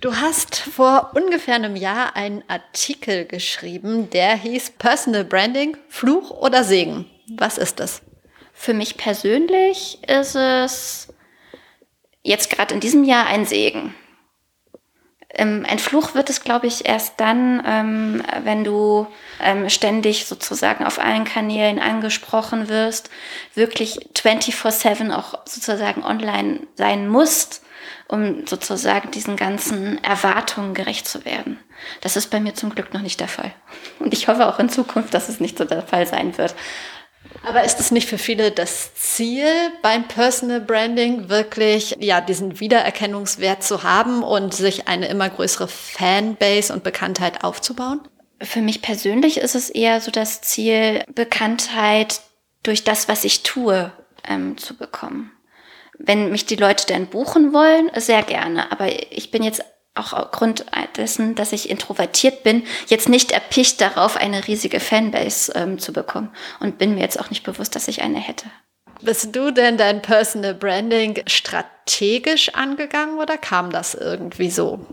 Du 0.00 0.14
hast 0.16 0.56
vor 0.56 1.12
ungefähr 1.14 1.54
einem 1.54 1.76
Jahr 1.76 2.16
einen 2.16 2.42
Artikel 2.48 3.24
geschrieben, 3.24 4.10
der 4.10 4.36
hieß 4.36 4.70
Personal 4.78 5.24
Branding, 5.24 5.76
Fluch 5.88 6.30
oder 6.30 6.64
Segen. 6.64 7.06
Was 7.28 7.56
ist 7.56 7.80
das? 7.80 8.02
Für 8.52 8.74
mich 8.74 8.96
persönlich 8.96 9.98
ist 10.06 10.34
es 10.34 11.08
jetzt 12.26 12.50
gerade 12.50 12.74
in 12.74 12.80
diesem 12.80 13.04
Jahr 13.04 13.26
ein 13.26 13.46
Segen. 13.46 13.94
Ähm, 15.30 15.66
ein 15.68 15.78
Fluch 15.78 16.14
wird 16.14 16.30
es, 16.30 16.42
glaube 16.42 16.66
ich, 16.66 16.86
erst 16.88 17.20
dann, 17.20 17.62
ähm, 17.66 18.22
wenn 18.44 18.64
du 18.64 19.06
ähm, 19.42 19.68
ständig 19.68 20.26
sozusagen 20.26 20.84
auf 20.84 20.98
allen 20.98 21.24
Kanälen 21.24 21.78
angesprochen 21.78 22.68
wirst, 22.68 23.10
wirklich 23.54 23.98
24-7 24.14 25.14
auch 25.14 25.38
sozusagen 25.44 26.04
online 26.04 26.60
sein 26.74 27.08
musst, 27.08 27.62
um 28.08 28.46
sozusagen 28.46 29.10
diesen 29.10 29.36
ganzen 29.36 30.02
Erwartungen 30.02 30.74
gerecht 30.74 31.06
zu 31.06 31.24
werden. 31.24 31.58
Das 32.00 32.16
ist 32.16 32.30
bei 32.30 32.40
mir 32.40 32.54
zum 32.54 32.74
Glück 32.74 32.94
noch 32.94 33.02
nicht 33.02 33.20
der 33.20 33.28
Fall. 33.28 33.52
Und 33.98 34.14
ich 34.14 34.28
hoffe 34.28 34.46
auch 34.46 34.58
in 34.58 34.70
Zukunft, 34.70 35.12
dass 35.12 35.28
es 35.28 35.40
nicht 35.40 35.58
so 35.58 35.64
der 35.64 35.82
Fall 35.82 36.06
sein 36.06 36.38
wird. 36.38 36.54
Aber 37.46 37.62
ist 37.62 37.78
es 37.78 37.92
nicht 37.92 38.08
für 38.08 38.18
viele 38.18 38.50
das 38.50 38.92
Ziel 38.96 39.46
beim 39.80 40.08
Personal 40.08 40.60
Branding, 40.60 41.28
wirklich 41.28 41.96
ja 42.00 42.20
diesen 42.20 42.58
Wiedererkennungswert 42.58 43.62
zu 43.62 43.84
haben 43.84 44.24
und 44.24 44.52
sich 44.52 44.88
eine 44.88 45.06
immer 45.06 45.30
größere 45.30 45.68
Fanbase 45.68 46.72
und 46.72 46.82
Bekanntheit 46.82 47.44
aufzubauen? 47.44 48.00
Für 48.42 48.62
mich 48.62 48.82
persönlich 48.82 49.38
ist 49.38 49.54
es 49.54 49.70
eher 49.70 50.00
so 50.00 50.10
das 50.10 50.42
Ziel, 50.42 51.04
Bekanntheit 51.14 52.20
durch 52.64 52.82
das, 52.82 53.06
was 53.06 53.22
ich 53.22 53.44
tue, 53.44 53.92
ähm, 54.28 54.58
zu 54.58 54.76
bekommen. 54.76 55.30
Wenn 56.00 56.32
mich 56.32 56.46
die 56.46 56.56
Leute 56.56 56.86
dann 56.88 57.06
buchen 57.06 57.52
wollen, 57.52 57.92
sehr 57.94 58.24
gerne. 58.24 58.72
Aber 58.72 58.88
ich 59.12 59.30
bin 59.30 59.44
jetzt 59.44 59.62
auch 59.96 60.12
aufgrund 60.12 60.66
dessen, 60.96 61.34
dass 61.34 61.52
ich 61.52 61.70
introvertiert 61.70 62.42
bin, 62.42 62.64
jetzt 62.88 63.08
nicht 63.08 63.32
erpicht 63.32 63.80
darauf, 63.80 64.16
eine 64.16 64.46
riesige 64.46 64.80
Fanbase 64.80 65.52
ähm, 65.54 65.78
zu 65.78 65.92
bekommen. 65.92 66.30
Und 66.60 66.78
bin 66.78 66.94
mir 66.94 67.00
jetzt 67.00 67.20
auch 67.20 67.30
nicht 67.30 67.44
bewusst, 67.44 67.74
dass 67.74 67.88
ich 67.88 68.02
eine 68.02 68.18
hätte. 68.18 68.46
Bist 69.02 69.36
du 69.36 69.50
denn 69.50 69.76
dein 69.76 70.00
Personal 70.00 70.54
Branding 70.54 71.22
strategisch 71.26 72.54
angegangen 72.54 73.18
oder 73.18 73.36
kam 73.36 73.70
das 73.70 73.94
irgendwie 73.94 74.50
so? 74.50 74.86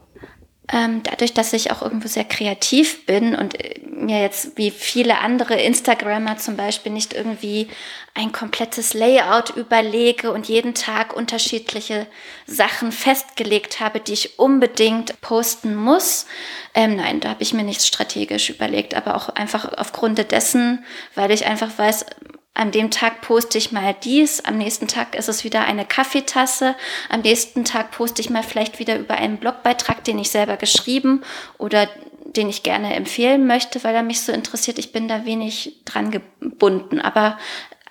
Ähm, 0.72 1.03
dadurch, 1.03 1.34
dass 1.34 1.51
ich 1.51 1.72
auch 1.72 1.82
irgendwo 1.82 2.08
sehr 2.08 2.24
kreativ 2.24 3.05
bin 3.05 3.36
und 3.36 3.60
äh, 3.60 3.82
mir 3.86 4.22
jetzt 4.22 4.58
wie 4.58 4.72
viele 4.72 5.20
andere 5.20 5.62
Instagrammer 5.62 6.38
zum 6.38 6.55
Beispiel 6.55 6.91
nicht 6.91 7.13
irgendwie 7.13 7.67
ein 8.13 8.32
komplettes 8.32 8.93
Layout 8.93 9.50
überlege 9.58 10.32
und 10.32 10.48
jeden 10.48 10.74
Tag 10.74 11.13
unterschiedliche 11.13 12.08
Sachen 12.46 12.93
festgelegt 12.93 13.82
habe, 13.82 14.00
die 14.00 14.13
ich 14.13 14.39
unbedingt 14.39 15.20
posten 15.20 15.75
muss. 15.75 16.27
Ähm, 16.74 16.96
nein, 16.96 17.20
da 17.20 17.29
habe 17.29 17.43
ich 17.43 17.53
mir 17.53 17.63
nichts 17.63 17.86
strategisch 17.86 18.50
überlegt, 18.50 18.96
aber 18.96 19.15
auch 19.15 19.29
einfach 19.29 19.77
aufgrund 19.77 20.32
dessen, 20.32 20.86
weil 21.13 21.32
ich 21.32 21.46
einfach 21.46 21.77
weiß, 21.77 22.05
an 22.53 22.72
dem 22.72 22.91
Tag 22.91 23.22
poste 23.22 23.57
ich 23.57 23.72
mal 23.72 23.95
dies, 24.03 24.45
am 24.45 24.57
nächsten 24.57 24.88
Tag 24.88 25.15
ist 25.15 25.29
es 25.29 25.43
wieder 25.43 25.65
eine 25.65 25.86
Kaffeetasse, 25.86 26.75
am 27.10 27.22
nächsten 27.22 27.65
Tag 27.65 27.91
poste 27.91 28.22
ich 28.22 28.29
mal 28.29 28.43
vielleicht 28.43 28.77
wieder 28.77 28.98
über 28.98 29.15
einen 29.15 29.38
Blogbeitrag, 29.38 30.03
den 30.03 30.19
ich 30.19 30.29
selber 30.29 30.57
geschrieben 30.57 31.24
oder 31.57 31.88
den 32.25 32.50
ich 32.50 32.63
gerne 32.63 32.95
empfehlen 32.95 33.48
möchte, 33.48 33.83
weil 33.83 33.95
er 33.95 34.03
mich 34.03 34.22
so 34.22 34.31
interessiert. 34.31 34.79
Ich 34.79 34.91
bin 34.91 35.07
da 35.07 35.25
wenig 35.25 35.81
dran 35.86 36.12
gebunden. 36.12 37.00
Aber 37.00 37.38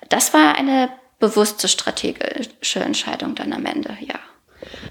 das 0.09 0.33
war 0.33 0.55
eine 0.57 0.89
bewusste 1.19 1.67
strategische 1.67 2.79
Entscheidung 2.79 3.35
dann 3.35 3.53
am 3.53 3.65
Ende, 3.65 3.97
ja. 4.01 4.19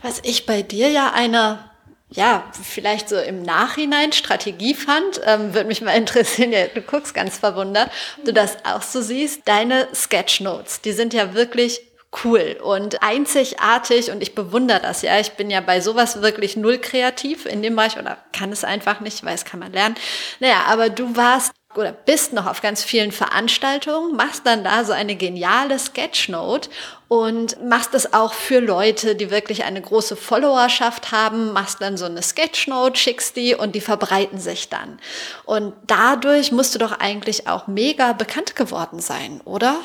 Was 0.03 0.21
ich 0.25 0.47
bei 0.47 0.63
dir 0.63 0.89
ja 0.91 1.13
eine 1.13 1.71
ja, 2.15 2.45
vielleicht 2.63 3.09
so 3.09 3.17
im 3.17 3.43
Nachhinein 3.43 4.13
Strategie 4.13 4.75
fand. 4.75 5.21
Ähm, 5.25 5.55
Würde 5.55 5.69
mich 5.69 5.81
mal 5.81 5.93
interessieren, 5.97 6.53
ja, 6.53 6.67
du 6.67 6.83
guckst 6.83 7.15
ganz 7.15 7.39
verwundert, 7.39 7.91
ob 8.19 8.25
du 8.27 8.33
das 8.33 8.57
auch 8.65 8.83
so 8.83 9.01
siehst. 9.01 9.43
Deine 9.47 9.89
Sketchnotes, 9.95 10.81
die 10.81 10.93
sind 10.93 11.15
ja 11.15 11.35
wirklich 11.35 11.83
cool 12.25 12.59
und 12.63 13.03
einzigartig 13.03 14.11
und 14.11 14.23
ich 14.23 14.35
bewundere 14.35 14.81
das 14.81 15.03
ja. 15.03 15.19
Ich 15.19 15.33
bin 15.33 15.51
ja 15.51 15.61
bei 15.61 15.81
sowas 15.81 16.21
wirklich 16.21 16.57
null 16.57 16.79
kreativ 16.79 17.47
in 17.47 17.63
dem 17.63 17.77
Bereich 17.77 17.99
oder 17.99 18.19
kann 18.33 18.53
es 18.53 18.65
einfach 18.65 19.01
nicht, 19.01 19.25
weil 19.25 19.35
es 19.35 19.45
kann 19.45 19.61
man 19.61 19.73
lernen. 19.73 19.95
Naja, 20.41 20.65
aber 20.67 20.91
du 20.91 21.17
warst 21.17 21.53
oder 21.77 21.93
bist 21.93 22.33
noch 22.33 22.47
auf 22.47 22.63
ganz 22.63 22.83
vielen 22.83 23.13
Veranstaltungen, 23.13 24.17
machst 24.17 24.47
dann 24.47 24.65
da 24.65 24.85
so 24.85 24.93
eine 24.93 25.17
geniale 25.17 25.79
Sketchnote 25.79 26.71
und 27.09 27.63
machst 27.63 27.95
es 27.95 28.13
auch 28.13 28.33
für 28.33 28.61
Leute, 28.61 29.15
die 29.15 29.31
wirklich 29.31 29.65
eine 29.65 29.81
große 29.81 30.17
Followerschaft 30.17 31.13
haben, 31.13 31.53
machst 31.53 31.81
dann 31.81 31.97
so 31.97 32.07
eine 32.07 32.23
Sketchnote, 32.23 32.99
schickst 32.99 33.37
die 33.37 33.55
und 33.55 33.75
die 33.75 33.81
verbreiten 33.81 34.39
sich 34.39 34.69
dann. 34.69 34.99
Und 35.45 35.75
dadurch 35.87 36.53
musst 36.53 36.75
du 36.75 36.79
doch 36.79 36.93
eigentlich 36.93 37.49
auch 37.49 37.67
mega 37.67 38.13
bekannt 38.13 38.57
geworden 38.57 39.01
sein, 39.01 39.41
oder? 39.45 39.77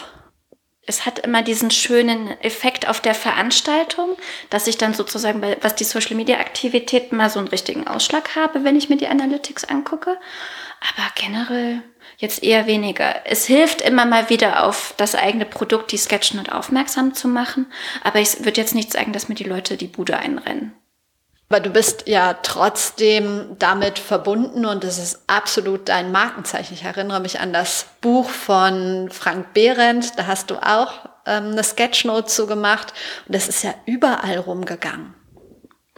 Es 0.88 1.06
hat 1.06 1.20
immer 1.20 1.44
diesen 1.44 1.70
schönen 1.70 2.30
Effekt 2.42 2.88
auf 2.88 3.02
der 3.02 3.14
Veranstaltung, 3.14 4.18
dass 4.50 4.68
ich 4.68 4.78
dann 4.78 4.94
sozusagen, 4.94 5.44
was 5.62 5.76
die 5.76 5.84
Social 5.84 6.16
Media 6.16 6.40
Aktivitäten 6.40 7.18
mal 7.18 7.30
so 7.30 7.40
einen 7.40 7.50
richtigen 7.50 7.88
Ausschlag 7.88 8.36
habe, 8.36 8.64
wenn 8.64 8.78
ich 8.78 8.90
mir 8.90 8.98
die 8.98 9.08
Analytics 9.08 9.66
angucke. 9.66 10.18
Aber 10.80 11.10
generell 11.16 11.84
jetzt 12.18 12.42
eher 12.42 12.68
weniger. 12.68 13.26
Es 13.26 13.46
hilft 13.46 13.82
immer 13.82 14.06
mal 14.06 14.30
wieder 14.30 14.64
auf 14.64 14.94
das 14.98 15.14
eigene 15.14 15.46
Produkt, 15.46 15.92
die 15.92 15.98
Sketchen 15.98 16.40
und 16.40 16.52
aufmerksam 16.52 17.14
zu 17.14 17.28
machen. 17.28 17.68
Aber 18.04 18.20
ich 18.20 18.46
würde 18.46 18.62
jetzt 18.62 18.74
nicht 18.74 18.94
sagen, 18.94 19.12
dass 19.12 19.30
mir 19.30 19.36
die 19.36 19.44
Leute 19.44 19.76
die 19.76 19.88
Bude 19.88 20.18
einrennen. 20.18 20.74
Aber 21.50 21.62
du 21.62 21.70
bist 21.70 22.08
ja 22.08 22.34
trotzdem 22.44 23.56
damit 23.58 24.00
verbunden 24.00 24.66
und 24.66 24.84
es 24.84 24.98
ist 24.98 25.22
absolut 25.28 25.88
dein 25.88 26.12
Markenzeichen. 26.12 26.74
Ich 26.74 26.84
erinnere 26.84 27.22
mich 27.22 27.40
an 27.40 27.54
das 27.54 27.86
Buch 28.02 28.30
von 28.30 29.10
Frank 29.12 29.54
Behrendt, 29.54 30.20
da 30.20 30.28
hast 30.28 30.52
du 30.52 30.56
auch 30.56 31.08
ähm, 31.26 31.52
eine 31.52 31.64
Sketchnote 31.64 32.26
zu 32.26 32.48
gemacht 32.48 32.94
und 33.28 33.36
das 33.36 33.48
ist 33.48 33.64
ja 33.64 33.74
überall 33.86 34.40
rumgegangen. 34.40 35.14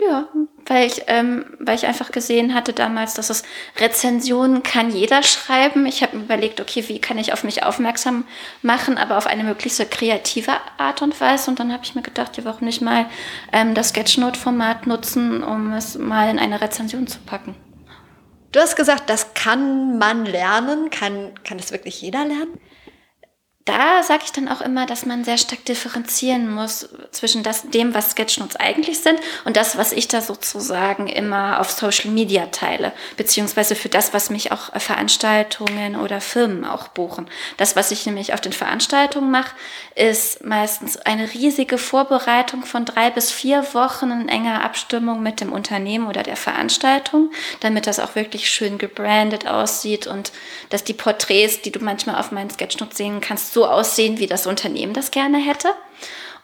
Ja, 0.01 0.29
weil 0.65 0.87
ich, 0.87 1.03
ähm, 1.07 1.45
weil 1.59 1.75
ich 1.75 1.85
einfach 1.85 2.11
gesehen 2.11 2.53
hatte 2.53 2.71
damals, 2.71 3.15
dass 3.15 3.29
es 3.29 3.43
Rezensionen 3.77 4.63
kann 4.63 4.91
jeder 4.91 5.23
schreiben. 5.23 5.85
Ich 5.85 6.01
habe 6.01 6.15
mir 6.15 6.23
überlegt, 6.23 6.61
okay, 6.61 6.85
wie 6.87 6.99
kann 7.01 7.17
ich 7.17 7.33
auf 7.33 7.43
mich 7.43 7.63
aufmerksam 7.63 8.25
machen, 8.61 8.97
aber 8.97 9.17
auf 9.17 9.27
eine 9.27 9.43
möglichst 9.43 9.77
so 9.77 9.83
kreative 9.89 10.53
Art 10.77 11.01
und 11.01 11.19
Weise. 11.19 11.51
Und 11.51 11.59
dann 11.59 11.73
habe 11.73 11.83
ich 11.83 11.95
mir 11.95 12.01
gedacht, 12.01 12.37
ja, 12.37 12.45
warum 12.45 12.65
nicht 12.65 12.81
mal 12.81 13.07
ähm, 13.51 13.73
das 13.73 13.89
Sketchnote-Format 13.89 14.87
nutzen, 14.87 15.43
um 15.43 15.73
es 15.73 15.97
mal 15.97 16.29
in 16.29 16.39
eine 16.39 16.61
Rezension 16.61 17.07
zu 17.07 17.19
packen. 17.19 17.55
Du 18.53 18.61
hast 18.61 18.77
gesagt, 18.77 19.09
das 19.09 19.33
kann 19.33 19.97
man 19.97 20.25
lernen. 20.25 20.89
Kann, 20.91 21.33
kann 21.43 21.57
das 21.57 21.71
wirklich 21.71 22.01
jeder 22.01 22.23
lernen? 22.23 22.57
Da 23.69 24.01
sage 24.01 24.23
ich 24.25 24.31
dann 24.31 24.47
auch 24.47 24.61
immer, 24.61 24.87
dass 24.87 25.05
man 25.05 25.23
sehr 25.23 25.37
stark 25.37 25.63
differenzieren 25.65 26.49
muss 26.51 26.89
zwischen 27.11 27.43
das, 27.43 27.69
dem, 27.69 27.93
was 27.93 28.11
Sketchnotes 28.11 28.55
eigentlich 28.55 28.99
sind 28.99 29.19
und 29.45 29.55
das, 29.55 29.77
was 29.77 29.91
ich 29.91 30.07
da 30.07 30.21
sozusagen 30.21 31.07
immer 31.07 31.59
auf 31.59 31.69
Social 31.69 32.09
Media 32.09 32.47
teile, 32.47 32.93
beziehungsweise 33.15 33.75
für 33.75 33.89
das, 33.89 34.11
was 34.11 34.31
mich 34.31 34.51
auch 34.51 34.73
Veranstaltungen 34.79 35.95
oder 35.95 36.19
Firmen 36.19 36.65
auch 36.65 36.87
buchen. 36.87 37.29
Das, 37.57 37.75
was 37.75 37.91
ich 37.91 38.07
nämlich 38.07 38.33
auf 38.33 38.41
den 38.41 38.53
Veranstaltungen 38.53 39.29
mache, 39.29 39.55
ist 39.93 40.43
meistens 40.43 40.97
eine 40.97 41.31
riesige 41.31 41.77
Vorbereitung 41.77 42.63
von 42.63 42.85
drei 42.85 43.11
bis 43.11 43.31
vier 43.31 43.63
Wochen 43.73 44.09
in 44.09 44.29
enger 44.29 44.63
Abstimmung 44.63 45.21
mit 45.21 45.41
dem 45.41 45.51
Unternehmen 45.51 46.07
oder 46.07 46.23
der 46.23 46.37
Veranstaltung, 46.37 47.31
damit 47.59 47.85
das 47.85 47.99
auch 47.99 48.15
wirklich 48.15 48.49
schön 48.49 48.79
gebrandet 48.79 49.45
aussieht 49.45 50.07
und 50.07 50.31
dass 50.69 50.83
die 50.83 50.93
Porträts, 50.93 51.61
die 51.61 51.71
du 51.71 51.79
manchmal 51.79 52.15
auf 52.15 52.31
meinen 52.31 52.49
Sketchnotes 52.49 52.97
sehen 52.97 53.21
kannst, 53.21 53.53
so 53.53 53.58
aussehen, 53.65 54.19
wie 54.19 54.27
das 54.27 54.47
Unternehmen 54.47 54.93
das 54.93 55.11
gerne 55.11 55.37
hätte. 55.37 55.69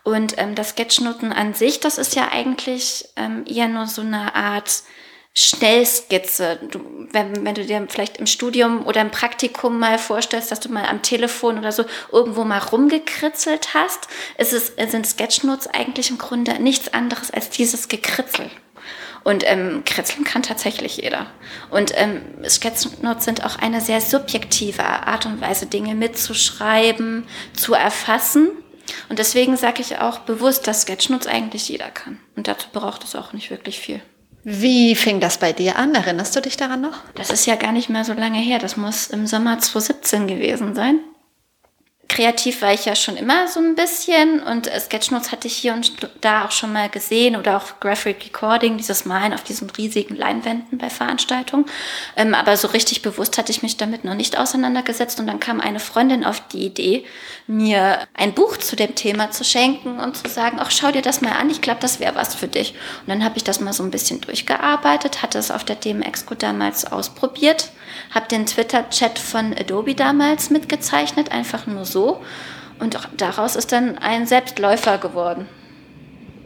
Und 0.04 0.36
ähm, 0.38 0.54
das 0.56 0.70
Sketchnoten 0.70 1.34
an 1.34 1.54
sich, 1.54 1.80
das 1.80 1.98
ist 1.98 2.16
ja 2.16 2.30
eigentlich 2.32 3.06
ähm, 3.16 3.44
eher 3.48 3.68
nur 3.68 3.88
so 3.88 4.02
eine 4.02 4.36
Art 4.36 4.84
Schnellskizze. 5.34 6.60
Du, 6.72 6.80
wenn, 7.12 7.44
wenn 7.44 7.56
du 7.56 7.66
dir 7.66 7.86
vielleicht 7.90 8.18
im 8.18 8.26
Studium 8.26 8.86
oder 8.86 9.02
im 9.02 9.12
Praktikum 9.12 9.78
mal 9.80 9.98
vorstellst, 9.98 10.52
dass 10.52 10.62
du 10.62 10.72
mal 10.72 10.86
am 10.86 11.02
Telefon 11.02 11.58
oder 11.58 11.72
so 11.72 11.84
irgendwo 12.12 12.44
mal 12.46 12.60
rumgekritzelt 12.60 13.74
hast, 13.74 14.08
ist 14.38 14.54
es, 14.54 14.74
sind 14.92 15.06
Sketchnotes 15.06 15.68
eigentlich 15.68 16.10
im 16.10 16.18
Grunde 16.18 16.62
nichts 16.62 16.94
anderes 16.94 17.32
als 17.32 17.50
dieses 17.50 17.90
Gekritzel. 17.90 18.50
Und 19.26 19.44
ähm, 19.48 19.82
kritzeln 19.86 20.24
kann 20.24 20.44
tatsächlich 20.44 20.98
jeder. 20.98 21.26
Und 21.72 21.92
ähm, 21.96 22.22
Sketchnotes 22.48 23.26
sind 23.26 23.44
auch 23.44 23.58
eine 23.58 23.82
sehr 23.82 24.00
subjektive 24.00 24.86
Art 24.86 25.26
und 25.26 25.42
Weise, 25.42 25.66
Dinge 25.66 25.96
mitzuschreiben, 25.96 27.26
zu 27.54 27.74
erfassen. 27.74 28.50
Und 29.10 29.18
deswegen 29.18 29.58
sage 29.58 29.82
ich 29.82 29.98
auch 29.98 30.20
bewusst, 30.20 30.68
dass 30.68 30.84
Sketchnotes 30.84 31.26
eigentlich 31.26 31.68
jeder 31.68 31.90
kann. 31.90 32.20
Und 32.36 32.48
dazu 32.48 32.68
braucht 32.72 33.04
es 33.04 33.16
auch 33.16 33.34
nicht 33.34 33.50
wirklich 33.50 33.80
viel. 33.80 34.00
Wie 34.44 34.94
fing 34.94 35.20
das 35.20 35.40
bei 35.40 35.54
dir 35.54 35.78
an? 35.78 35.96
Erinnerst 35.96 36.36
du 36.36 36.42
dich 36.42 36.56
daran 36.56 36.82
noch? 36.82 37.00
Das 37.16 37.32
ist 37.32 37.48
ja 37.48 37.56
gar 37.56 37.72
nicht 37.72 37.90
mehr 37.90 38.06
so 38.06 38.14
lange 38.14 38.38
her. 38.38 38.60
Das 38.60 38.78
muss 38.78 39.08
im 39.08 39.26
Sommer 39.26 39.58
2017 39.58 40.28
gewesen 40.28 40.76
sein 40.76 41.00
kreativ 42.08 42.62
war 42.62 42.74
ich 42.74 42.86
ja 42.86 42.96
schon 42.96 43.18
immer 43.18 43.48
so 43.48 43.60
ein 43.60 43.76
bisschen 43.76 44.42
und 44.42 44.68
äh, 44.68 44.80
Sketchnotes 44.80 45.32
hatte 45.32 45.48
ich 45.48 45.56
hier 45.58 45.74
und 45.74 45.92
da 46.22 46.46
auch 46.46 46.52
schon 46.52 46.72
mal 46.72 46.90
gesehen 46.90 47.36
oder 47.36 47.58
auch 47.58 47.80
Graphic 47.80 48.26
Recording, 48.26 48.78
dieses 48.78 49.06
Malen 49.06 49.34
auf 49.34 49.44
diesen 49.44 49.70
riesigen 49.72 50.16
Leinwänden 50.16 50.78
bei 50.78 50.90
Veranstaltungen. 50.90 51.66
Ähm, 52.16 52.34
aber 52.34 52.58
so 52.58 52.68
richtig 52.68 53.02
bewusst 53.02 53.38
hatte 53.38 53.52
ich 53.52 53.64
mich 53.64 53.78
damit 53.78 54.06
noch 54.06 54.14
nicht 54.14 54.38
auseinandergesetzt 54.38 55.20
und 55.20 55.28
dann 55.28 55.40
kam 55.40 55.60
eine 55.60 55.80
Freundin 55.80 56.24
auf 56.24 56.42
die 56.48 56.66
Idee, 56.66 57.06
mir 57.48 58.00
ein 58.14 58.34
Buch 58.34 58.58
zu 58.58 58.76
dem 58.76 58.96
Thema 58.96 59.32
zu 59.32 59.44
schenken 59.44 60.00
und 60.00 60.16
zu 60.18 60.30
sagen, 60.30 60.58
ach 60.60 60.72
schau 60.72 60.92
dir 60.92 61.02
das 61.02 61.22
mal 61.22 61.34
an, 61.34 61.50
ich 61.50 61.62
glaube, 61.62 61.80
das 61.82 62.00
wäre 62.00 62.16
was 62.16 62.36
für 62.36 62.48
dich. 62.48 62.74
Und 63.02 63.10
dann 63.10 63.24
habe 63.24 63.38
ich 63.38 63.44
das 63.44 63.60
mal 63.60 63.74
so 63.74 63.84
ein 63.84 63.92
bisschen 63.92 64.22
durchgearbeitet, 64.22 65.22
hatte 65.22 65.38
es 65.38 65.52
auf 65.52 65.64
der 65.64 65.76
DM 65.76 66.02
Expo 66.02 66.36
damals 66.36 66.86
ausprobiert, 66.86 67.72
habe 68.16 68.28
den 68.30 68.46
Twitter-Chat 68.46 69.20
von 69.20 69.54
Adobe 69.54 69.94
damals 69.94 70.50
mitgezeichnet, 70.50 71.32
einfach 71.32 71.68
nur 71.68 71.84
so. 71.86 72.22
Und 72.80 72.98
daraus 73.18 73.56
ist 73.56 73.74
dann 73.74 73.98
ein 73.98 74.26
Selbstläufer 74.26 74.98
geworden. 74.98 75.48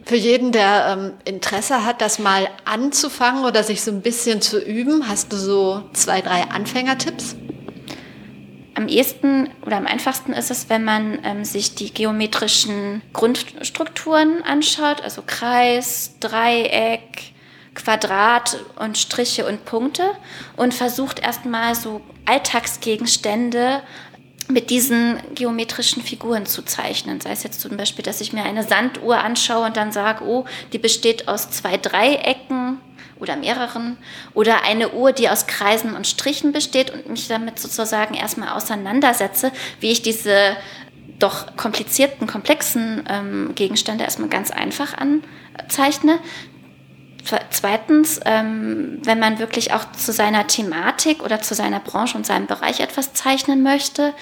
Für 0.03 0.15
jeden, 0.15 0.51
der 0.51 0.97
ähm, 0.97 1.13
Interesse 1.25 1.85
hat, 1.85 2.01
das 2.01 2.17
mal 2.17 2.49
anzufangen 2.65 3.45
oder 3.45 3.63
sich 3.63 3.83
so 3.83 3.91
ein 3.91 4.01
bisschen 4.01 4.41
zu 4.41 4.59
üben, 4.59 5.07
hast 5.07 5.31
du 5.31 5.37
so 5.37 5.83
zwei, 5.93 6.21
drei 6.21 6.45
Anfängertipps? 6.49 7.35
Am 8.73 8.87
ehesten 8.87 9.49
oder 9.63 9.77
am 9.77 9.85
einfachsten 9.85 10.33
ist 10.33 10.49
es, 10.49 10.69
wenn 10.69 10.83
man 10.83 11.19
ähm, 11.23 11.45
sich 11.45 11.75
die 11.75 11.93
geometrischen 11.93 13.03
Grundstrukturen 13.13 14.41
anschaut, 14.41 15.01
also 15.01 15.21
Kreis, 15.25 16.15
Dreieck, 16.19 17.33
Quadrat 17.75 18.57
und 18.77 18.97
Striche 18.97 19.45
und 19.45 19.65
Punkte 19.65 20.11
und 20.57 20.73
versucht 20.73 21.19
erstmal 21.19 21.75
so 21.75 22.01
Alltagsgegenstände 22.25 23.81
mit 24.49 24.71
diesen 24.71 25.19
geometrischen 25.35 26.01
Figuren 26.01 26.45
zu 26.45 26.63
zeichnen. 26.63 27.21
Sei 27.21 27.31
es 27.31 27.43
jetzt 27.43 27.61
zum 27.61 27.77
Beispiel, 27.77 28.03
dass 28.03 28.19
ich 28.19 28.33
mir 28.33 28.43
eine 28.43 28.63
Sanduhr 28.63 29.19
anschaue 29.19 29.67
und 29.67 29.77
dann 29.77 29.91
sage, 29.91 30.25
oh, 30.25 30.45
die 30.73 30.79
besteht 30.79 31.27
aus 31.27 31.51
zwei 31.51 31.77
Dreiecken 31.77 32.79
oder 33.19 33.35
mehreren. 33.35 33.97
Oder 34.33 34.63
eine 34.63 34.93
Uhr, 34.93 35.11
die 35.11 35.29
aus 35.29 35.45
Kreisen 35.45 35.95
und 35.95 36.07
Strichen 36.07 36.51
besteht 36.51 36.91
und 36.91 37.07
mich 37.09 37.27
damit 37.27 37.59
sozusagen 37.59 38.15
erstmal 38.15 38.49
auseinandersetze, 38.49 39.51
wie 39.79 39.91
ich 39.91 40.01
diese 40.01 40.57
doch 41.19 41.57
komplizierten, 41.57 42.27
komplexen 42.27 43.03
ähm, 43.09 43.51
Gegenstände 43.53 44.05
erstmal 44.05 44.29
ganz 44.29 44.51
einfach 44.51 44.95
anzeichne. 44.97 46.19
Zweitens, 47.49 48.19
ähm, 48.25 48.99
wenn 49.03 49.19
man 49.19 49.39
wirklich 49.39 49.73
auch 49.73 49.91
zu 49.91 50.11
seiner 50.11 50.47
Thematik 50.47 51.21
oder 51.21 51.41
zu 51.41 51.53
seiner 51.53 51.79
Branche 51.79 52.17
und 52.17 52.25
seinem 52.25 52.47
Bereich 52.47 52.79
etwas 52.79 53.13
zeichnen 53.13 53.61
möchte, 53.61 54.13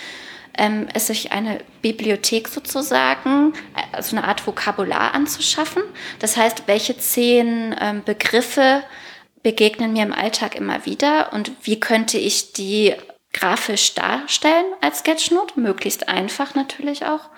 ähm, 0.57 0.87
es 0.93 1.07
sich 1.07 1.31
eine 1.31 1.59
Bibliothek 1.81 2.47
sozusagen, 2.47 3.53
also 3.91 4.15
eine 4.15 4.27
Art 4.27 4.45
Vokabular 4.45 5.13
anzuschaffen. 5.13 5.83
Das 6.19 6.35
heißt, 6.35 6.63
welche 6.65 6.97
zehn 6.97 7.75
ähm, 7.79 8.01
Begriffe 8.03 8.83
begegnen 9.43 9.93
mir 9.93 10.03
im 10.03 10.13
Alltag 10.13 10.55
immer 10.55 10.85
wieder 10.85 11.31
und 11.33 11.51
wie 11.61 11.79
könnte 11.79 12.17
ich 12.17 12.53
die 12.53 12.95
grafisch 13.33 13.93
darstellen 13.93 14.65
als 14.81 14.99
Sketchnote, 14.99 15.59
möglichst 15.59 16.09
einfach 16.09 16.55
natürlich 16.55 17.05
auch. 17.05 17.29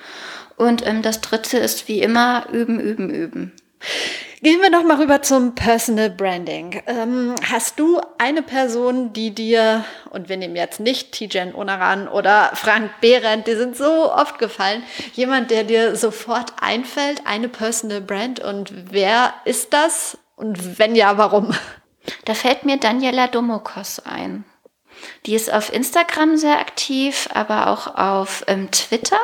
Und 0.56 0.86
ähm, 0.86 1.02
das 1.02 1.22
dritte 1.22 1.58
ist 1.58 1.88
wie 1.88 2.02
immer 2.02 2.48
üben, 2.52 2.80
üben, 2.80 3.10
üben. 3.10 3.52
Gehen 4.42 4.62
wir 4.62 4.70
noch 4.70 4.84
mal 4.84 4.96
rüber 4.96 5.22
zum 5.22 5.54
Personal 5.54 6.10
Branding. 6.10 6.82
Ähm, 6.88 7.36
hast 7.52 7.78
du 7.78 8.00
eine 8.18 8.42
Person, 8.42 9.12
die 9.12 9.36
dir, 9.36 9.84
und 10.12 10.30
wir 10.30 10.38
nehmen 10.38 10.56
jetzt 10.56 10.80
nicht 10.80 11.12
Tijen 11.12 11.54
Onaran 11.54 12.08
oder 12.08 12.52
Frank 12.54 12.90
Behrendt, 13.02 13.48
die 13.48 13.56
sind 13.56 13.76
so 13.76 14.14
oft 14.14 14.40
gefallen, 14.40 14.82
jemand, 15.14 15.52
der 15.52 15.66
dir 15.66 15.98
sofort 15.98 16.54
einfällt, 16.62 17.24
eine 17.26 17.50
Personal 17.50 18.00
Brand 18.00 18.40
und 18.40 18.72
wer 18.94 19.34
ist 19.44 19.74
das 19.74 20.18
und 20.38 20.80
wenn 20.80 20.96
ja, 20.96 21.18
warum? 21.18 21.54
Da 22.24 22.34
fällt 22.34 22.64
mir 22.64 22.78
Daniela 22.78 23.28
Domokos 23.28 24.00
ein. 24.00 24.46
Die 25.26 25.36
ist 25.36 25.52
auf 25.52 25.74
Instagram 25.74 26.38
sehr 26.38 26.60
aktiv, 26.60 27.28
aber 27.34 27.68
auch 27.68 27.94
auf 27.94 28.46
ähm, 28.48 28.72
Twitter. 28.72 29.20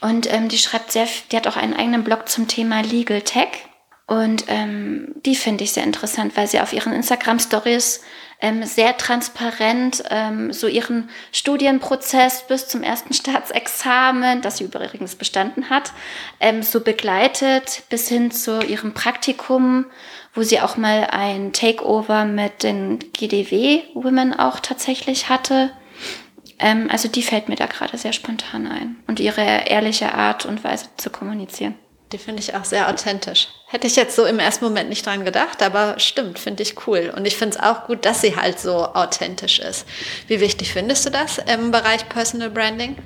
Und 0.00 0.32
ähm, 0.32 0.48
die 0.48 0.58
schreibt 0.58 0.90
sehr, 0.90 1.06
die 1.30 1.36
hat 1.36 1.46
auch 1.46 1.56
einen 1.56 1.74
eigenen 1.74 2.02
Blog 2.02 2.28
zum 2.28 2.48
Thema 2.48 2.80
Legal 2.80 3.22
Tech. 3.22 3.68
Und 4.06 4.44
ähm, 4.46 5.14
die 5.24 5.34
finde 5.34 5.64
ich 5.64 5.72
sehr 5.72 5.82
interessant, 5.82 6.36
weil 6.36 6.46
sie 6.46 6.60
auf 6.60 6.72
ihren 6.72 6.92
Instagram-Stories 6.92 8.02
ähm, 8.40 8.62
sehr 8.62 8.96
transparent 8.96 10.04
ähm, 10.10 10.52
so 10.52 10.68
ihren 10.68 11.08
Studienprozess 11.32 12.46
bis 12.46 12.68
zum 12.68 12.84
ersten 12.84 13.12
Staatsexamen, 13.14 14.42
das 14.42 14.58
sie 14.58 14.64
übrigens 14.64 15.16
bestanden 15.16 15.70
hat, 15.70 15.92
ähm, 16.38 16.62
so 16.62 16.80
begleitet 16.80 17.82
bis 17.88 18.08
hin 18.08 18.30
zu 18.30 18.60
ihrem 18.60 18.94
Praktikum, 18.94 19.86
wo 20.34 20.42
sie 20.42 20.60
auch 20.60 20.76
mal 20.76 21.08
ein 21.10 21.52
Takeover 21.52 22.26
mit 22.26 22.62
den 22.62 23.00
GDW-Women 23.12 24.34
auch 24.34 24.60
tatsächlich 24.60 25.28
hatte. 25.28 25.72
Ähm, 26.60 26.88
also 26.92 27.08
die 27.08 27.22
fällt 27.22 27.48
mir 27.48 27.56
da 27.56 27.66
gerade 27.66 27.98
sehr 27.98 28.12
spontan 28.12 28.68
ein 28.68 28.96
und 29.08 29.18
ihre 29.18 29.66
ehrliche 29.66 30.14
Art 30.14 30.46
und 30.46 30.62
Weise 30.62 30.86
zu 30.96 31.10
kommunizieren. 31.10 31.74
Die 32.12 32.18
finde 32.18 32.40
ich 32.40 32.54
auch 32.54 32.64
sehr 32.64 32.88
authentisch. 32.88 33.48
Hätte 33.66 33.88
ich 33.88 33.96
jetzt 33.96 34.14
so 34.14 34.24
im 34.24 34.38
ersten 34.38 34.64
Moment 34.64 34.88
nicht 34.88 35.04
dran 35.04 35.24
gedacht, 35.24 35.60
aber 35.60 35.98
stimmt, 35.98 36.38
finde 36.38 36.62
ich 36.62 36.86
cool. 36.86 37.12
Und 37.14 37.26
ich 37.26 37.36
finde 37.36 37.56
es 37.56 37.62
auch 37.62 37.86
gut, 37.86 38.04
dass 38.04 38.20
sie 38.20 38.36
halt 38.36 38.60
so 38.60 38.86
authentisch 38.94 39.58
ist. 39.58 39.86
Wie 40.28 40.40
wichtig 40.40 40.72
findest 40.72 41.04
du 41.04 41.10
das 41.10 41.38
im 41.38 41.72
Bereich 41.72 42.08
Personal 42.08 42.50
Branding? 42.50 42.96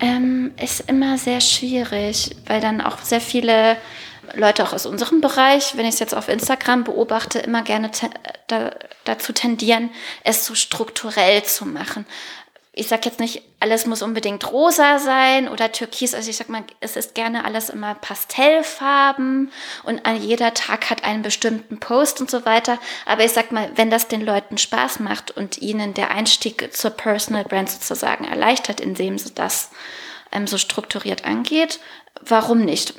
Ähm, 0.00 0.54
ist 0.60 0.88
immer 0.88 1.18
sehr 1.18 1.42
schwierig, 1.42 2.34
weil 2.46 2.60
dann 2.62 2.80
auch 2.80 2.98
sehr 2.98 3.20
viele 3.20 3.76
Leute 4.32 4.64
auch 4.64 4.72
aus 4.72 4.86
unserem 4.86 5.20
Bereich, 5.20 5.76
wenn 5.76 5.84
ich 5.84 5.94
es 5.94 6.00
jetzt 6.00 6.14
auf 6.14 6.28
Instagram 6.28 6.84
beobachte, 6.84 7.38
immer 7.38 7.62
gerne 7.62 7.90
te 7.90 8.08
da, 8.46 8.70
dazu 9.04 9.32
tendieren, 9.34 9.90
es 10.24 10.46
so 10.46 10.54
strukturell 10.54 11.42
zu 11.44 11.66
machen 11.66 12.06
ich 12.76 12.88
sag 12.88 13.04
jetzt 13.04 13.20
nicht, 13.20 13.42
alles 13.60 13.86
muss 13.86 14.02
unbedingt 14.02 14.50
rosa 14.50 14.98
sein 14.98 15.48
oder 15.48 15.70
türkis. 15.70 16.12
Also 16.12 16.28
ich 16.28 16.36
sag 16.36 16.48
mal, 16.48 16.64
es 16.80 16.96
ist 16.96 17.14
gerne 17.14 17.44
alles 17.44 17.70
immer 17.70 17.94
Pastellfarben 17.94 19.52
und 19.84 20.04
an 20.04 20.20
jeder 20.20 20.54
Tag 20.54 20.90
hat 20.90 21.04
einen 21.04 21.22
bestimmten 21.22 21.78
Post 21.78 22.20
und 22.20 22.30
so 22.30 22.44
weiter. 22.44 22.78
Aber 23.06 23.24
ich 23.24 23.30
sag 23.30 23.52
mal, 23.52 23.70
wenn 23.76 23.90
das 23.90 24.08
den 24.08 24.22
Leuten 24.22 24.58
Spaß 24.58 24.98
macht 24.98 25.30
und 25.30 25.58
ihnen 25.58 25.94
der 25.94 26.10
Einstieg 26.10 26.74
zur 26.74 26.90
Personal 26.90 27.44
Brand 27.44 27.70
sozusagen 27.70 28.24
erleichtert, 28.24 28.80
indem 28.80 29.18
sie 29.18 29.32
das 29.32 29.70
ähm, 30.32 30.48
so 30.48 30.58
strukturiert 30.58 31.24
angeht, 31.24 31.78
warum 32.22 32.60
nicht? 32.60 32.94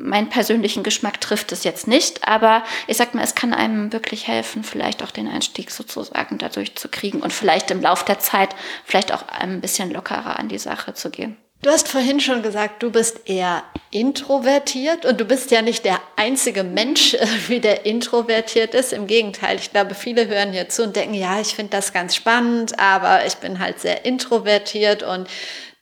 Mein 0.00 0.28
persönlichen 0.28 0.82
Geschmack 0.82 1.20
trifft 1.20 1.52
es 1.52 1.64
jetzt 1.64 1.88
nicht, 1.88 2.26
aber 2.26 2.62
ich 2.86 2.96
sag 2.96 3.14
mal, 3.14 3.24
es 3.24 3.34
kann 3.34 3.52
einem 3.52 3.92
wirklich 3.92 4.28
helfen, 4.28 4.64
vielleicht 4.64 5.02
auch 5.02 5.10
den 5.10 5.28
Einstieg 5.28 5.70
sozusagen 5.70 6.38
dadurch 6.38 6.76
zu 6.76 6.88
kriegen 6.88 7.20
und 7.20 7.32
vielleicht 7.32 7.70
im 7.70 7.82
Laufe 7.82 8.04
der 8.04 8.18
Zeit 8.18 8.50
vielleicht 8.84 9.12
auch 9.12 9.26
ein 9.28 9.60
bisschen 9.60 9.90
lockerer 9.90 10.38
an 10.38 10.48
die 10.48 10.58
Sache 10.58 10.94
zu 10.94 11.10
gehen. 11.10 11.36
Du 11.60 11.70
hast 11.70 11.88
vorhin 11.88 12.20
schon 12.20 12.42
gesagt, 12.42 12.84
du 12.84 12.92
bist 12.92 13.28
eher 13.28 13.64
introvertiert 13.90 15.04
und 15.04 15.20
du 15.20 15.24
bist 15.24 15.50
ja 15.50 15.60
nicht 15.60 15.84
der 15.84 16.00
einzige 16.14 16.62
Mensch, 16.62 17.16
wie 17.48 17.58
der 17.58 17.84
introvertiert 17.84 18.74
ist. 18.74 18.92
Im 18.92 19.08
Gegenteil, 19.08 19.56
ich 19.56 19.72
glaube, 19.72 19.96
viele 19.96 20.28
hören 20.28 20.52
hier 20.52 20.68
zu 20.68 20.84
und 20.84 20.94
denken, 20.94 21.14
ja, 21.14 21.40
ich 21.40 21.56
finde 21.56 21.72
das 21.72 21.92
ganz 21.92 22.14
spannend, 22.14 22.78
aber 22.78 23.26
ich 23.26 23.36
bin 23.36 23.58
halt 23.58 23.80
sehr 23.80 24.04
introvertiert 24.04 25.02
und 25.02 25.28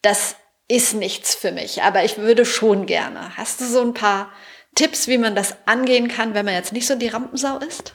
das 0.01 0.37
ist 0.69 0.95
nichts 0.95 1.35
für 1.35 1.53
mich, 1.53 1.83
aber 1.83 2.05
ich 2.05 2.19
würde 2.19 2.45
schon 2.45 2.87
gerne. 2.87 3.37
Hast 3.37 3.61
du 3.61 3.65
so 3.65 3.81
ein 3.81 3.95
paar 3.95 4.33
Tipps, 4.75 5.09
wie 5.09 5.19
man 5.19 5.35
das 5.35 5.57
angehen 5.67 6.09
kann, 6.09 6.35
wenn 6.35 6.45
man 6.45 6.55
jetzt 6.55 6.73
nicht 6.73 6.87
so 6.87 6.97
die 6.97 7.09
Rampensau 7.09 7.59
ist? 7.59 7.95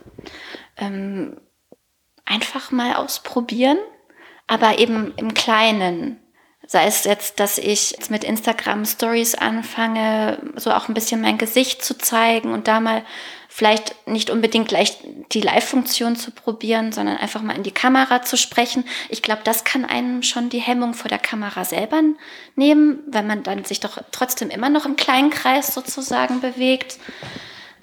Ähm, 0.77 1.39
einfach 2.25 2.71
mal 2.71 2.95
ausprobieren, 2.95 3.77
aber 4.47 4.79
eben 4.79 5.13
im 5.17 5.33
Kleinen. 5.33 6.17
Sei 6.65 6.85
es 6.85 7.03
jetzt, 7.03 7.39
dass 7.41 7.57
ich 7.57 7.91
jetzt 7.91 8.11
mit 8.11 8.23
Instagram 8.23 8.85
Stories 8.85 9.35
anfange, 9.35 10.53
so 10.55 10.71
auch 10.71 10.87
ein 10.87 10.93
bisschen 10.93 11.19
mein 11.19 11.37
Gesicht 11.37 11.83
zu 11.83 11.97
zeigen 11.97 12.53
und 12.53 12.67
da 12.67 12.79
mal 12.79 13.03
vielleicht 13.53 14.07
nicht 14.07 14.29
unbedingt 14.29 14.69
gleich 14.69 14.97
die 15.33 15.41
Live-Funktion 15.41 16.15
zu 16.15 16.31
probieren, 16.31 16.93
sondern 16.93 17.17
einfach 17.17 17.41
mal 17.41 17.57
in 17.57 17.63
die 17.63 17.73
Kamera 17.73 18.21
zu 18.21 18.37
sprechen. 18.37 18.85
Ich 19.09 19.21
glaube, 19.21 19.41
das 19.43 19.65
kann 19.65 19.83
einem 19.83 20.23
schon 20.23 20.47
die 20.47 20.61
Hemmung 20.61 20.93
vor 20.93 21.09
der 21.09 21.19
Kamera 21.19 21.65
selber 21.65 22.01
nehmen, 22.55 22.99
wenn 23.07 23.27
man 23.27 23.43
dann 23.43 23.65
sich 23.65 23.81
doch 23.81 23.97
trotzdem 24.13 24.49
immer 24.51 24.69
noch 24.69 24.85
im 24.85 24.95
kleinen 24.95 25.31
Kreis 25.31 25.73
sozusagen 25.73 26.39
bewegt. 26.39 26.97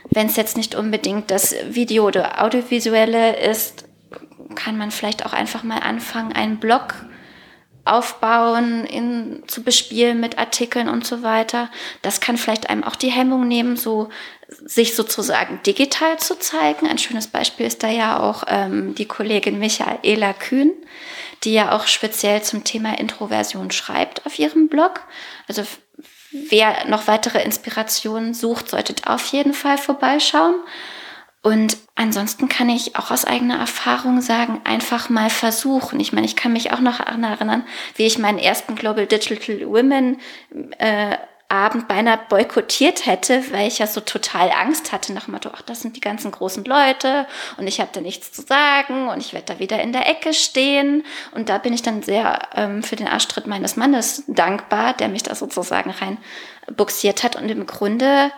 Wenn 0.09 0.28
es 0.28 0.37
jetzt 0.37 0.57
nicht 0.57 0.74
unbedingt 0.74 1.31
das 1.31 1.54
Video 1.68 2.07
oder 2.07 2.42
Audiovisuelle 2.42 3.37
ist, 3.37 3.85
kann 4.54 4.78
man 4.78 4.90
vielleicht 4.90 5.26
auch 5.26 5.35
einfach 5.35 5.64
mal 5.64 5.81
anfangen, 5.81 6.33
einen 6.33 6.57
Blog 6.61 6.94
aufbauen, 7.85 8.85
in, 8.85 9.42
zu 9.46 9.62
bespielen 9.62 10.18
mit 10.20 10.38
Artikeln 10.38 10.88
und 10.88 11.07
so 11.07 11.22
weiter. 11.22 11.70
Das 12.02 12.20
kann 12.20 12.38
vielleicht 12.38 12.70
einem 12.70 12.85
auch 12.85 12.96
die 12.96 13.11
Hemmung 13.11 13.46
nehmen, 13.48 13.76
so 13.76 14.09
sich 14.48 14.94
sozusagen 14.94 15.61
digital 15.64 16.18
zu 16.18 16.38
zeigen. 16.38 16.87
Ein 16.87 16.98
schönes 16.98 17.26
Beispiel 17.26 17.66
ist 17.66 17.82
da 17.82 17.88
ja 17.88 18.18
auch 18.20 18.44
ähm, 18.46 18.94
die 18.94 19.04
Kollegin 19.04 19.58
Michaela 19.58 20.32
Kühn, 20.32 20.72
die 21.44 21.52
ja 21.52 21.72
auch 21.72 21.87
speziell 21.87 22.42
zum 22.42 22.64
Thema 22.64 22.98
Introversion 22.98 23.70
schreibt 23.70 24.24
auf 24.24 24.38
ihrem 24.38 24.68
Blog. 24.68 25.02
Also 25.46 25.64
wer 26.32 26.87
noch 26.87 27.06
weitere 27.06 27.42
Inspirationen 27.42 28.32
sucht, 28.32 28.70
solltet 28.70 29.06
auf 29.06 29.26
jeden 29.26 29.52
Fall 29.52 29.76
vorbeischauen. 29.76 30.54
Und 31.42 31.76
ansonsten 31.94 32.48
kann 32.48 32.68
ich 32.68 32.96
auch 32.96 33.11
aus 33.11 33.24
eigener 33.24 33.58
Erfahrung 33.58 34.20
sagen, 34.20 34.61
einfach 34.64 35.08
mal 35.08 35.30
versuchen. 35.30 36.00
Ich 36.00 36.12
meine, 36.12 36.26
ich 36.26 36.37
kann 36.37 36.52
mich 36.52 36.72
auch 36.72 36.80
noch 36.80 37.00
erinnern, 37.00 37.64
wie 37.94 38.06
ich 38.06 38.18
meinen 38.18 38.38
ersten 38.38 38.74
Global 38.74 39.06
Digital 39.06 39.61
Women 39.66 40.18
äh, 40.78 41.16
Abend 41.50 41.88
beinahe 41.88 42.20
boykottiert 42.28 43.06
hätte, 43.06 43.42
weil 43.52 43.68
ich 43.68 43.78
ja 43.78 43.87
so 43.87 44.00
total 44.00 44.50
Angst 44.50 44.92
hatte 44.92 45.14
nach 45.14 45.24
dem 45.24 45.32
Motto, 45.32 45.50
ach, 45.52 45.62
das 45.62 45.80
sind 45.80 45.96
die 45.96 46.00
ganzen 46.00 46.30
großen 46.30 46.64
Leute 46.64 47.26
und 47.56 47.66
ich 47.66 47.80
habe 47.80 47.90
da 47.92 48.02
nichts 48.02 48.32
zu 48.32 48.42
sagen 48.42 49.08
und 49.08 49.20
ich 49.20 49.32
werde 49.32 49.54
da 49.54 49.58
wieder 49.58 49.80
in 49.80 49.94
der 49.94 50.06
Ecke 50.08 50.34
stehen. 50.34 51.04
Und 51.32 51.48
da 51.48 51.56
bin 51.56 51.72
ich 51.72 51.80
dann 51.80 52.02
sehr 52.02 52.48
ähm, 52.54 52.82
für 52.82 52.96
den 52.96 53.08
Arschtritt 53.08 53.46
meines 53.46 53.76
Mannes 53.76 54.24
dankbar, 54.26 54.92
der 54.92 55.08
mich 55.08 55.22
da 55.22 55.34
sozusagen 55.34 55.90
rein 55.90 56.18
buxiert 56.76 57.24
hat. 57.24 57.37
Und 57.37 57.48
im 57.48 57.66
Grunde 57.66 58.30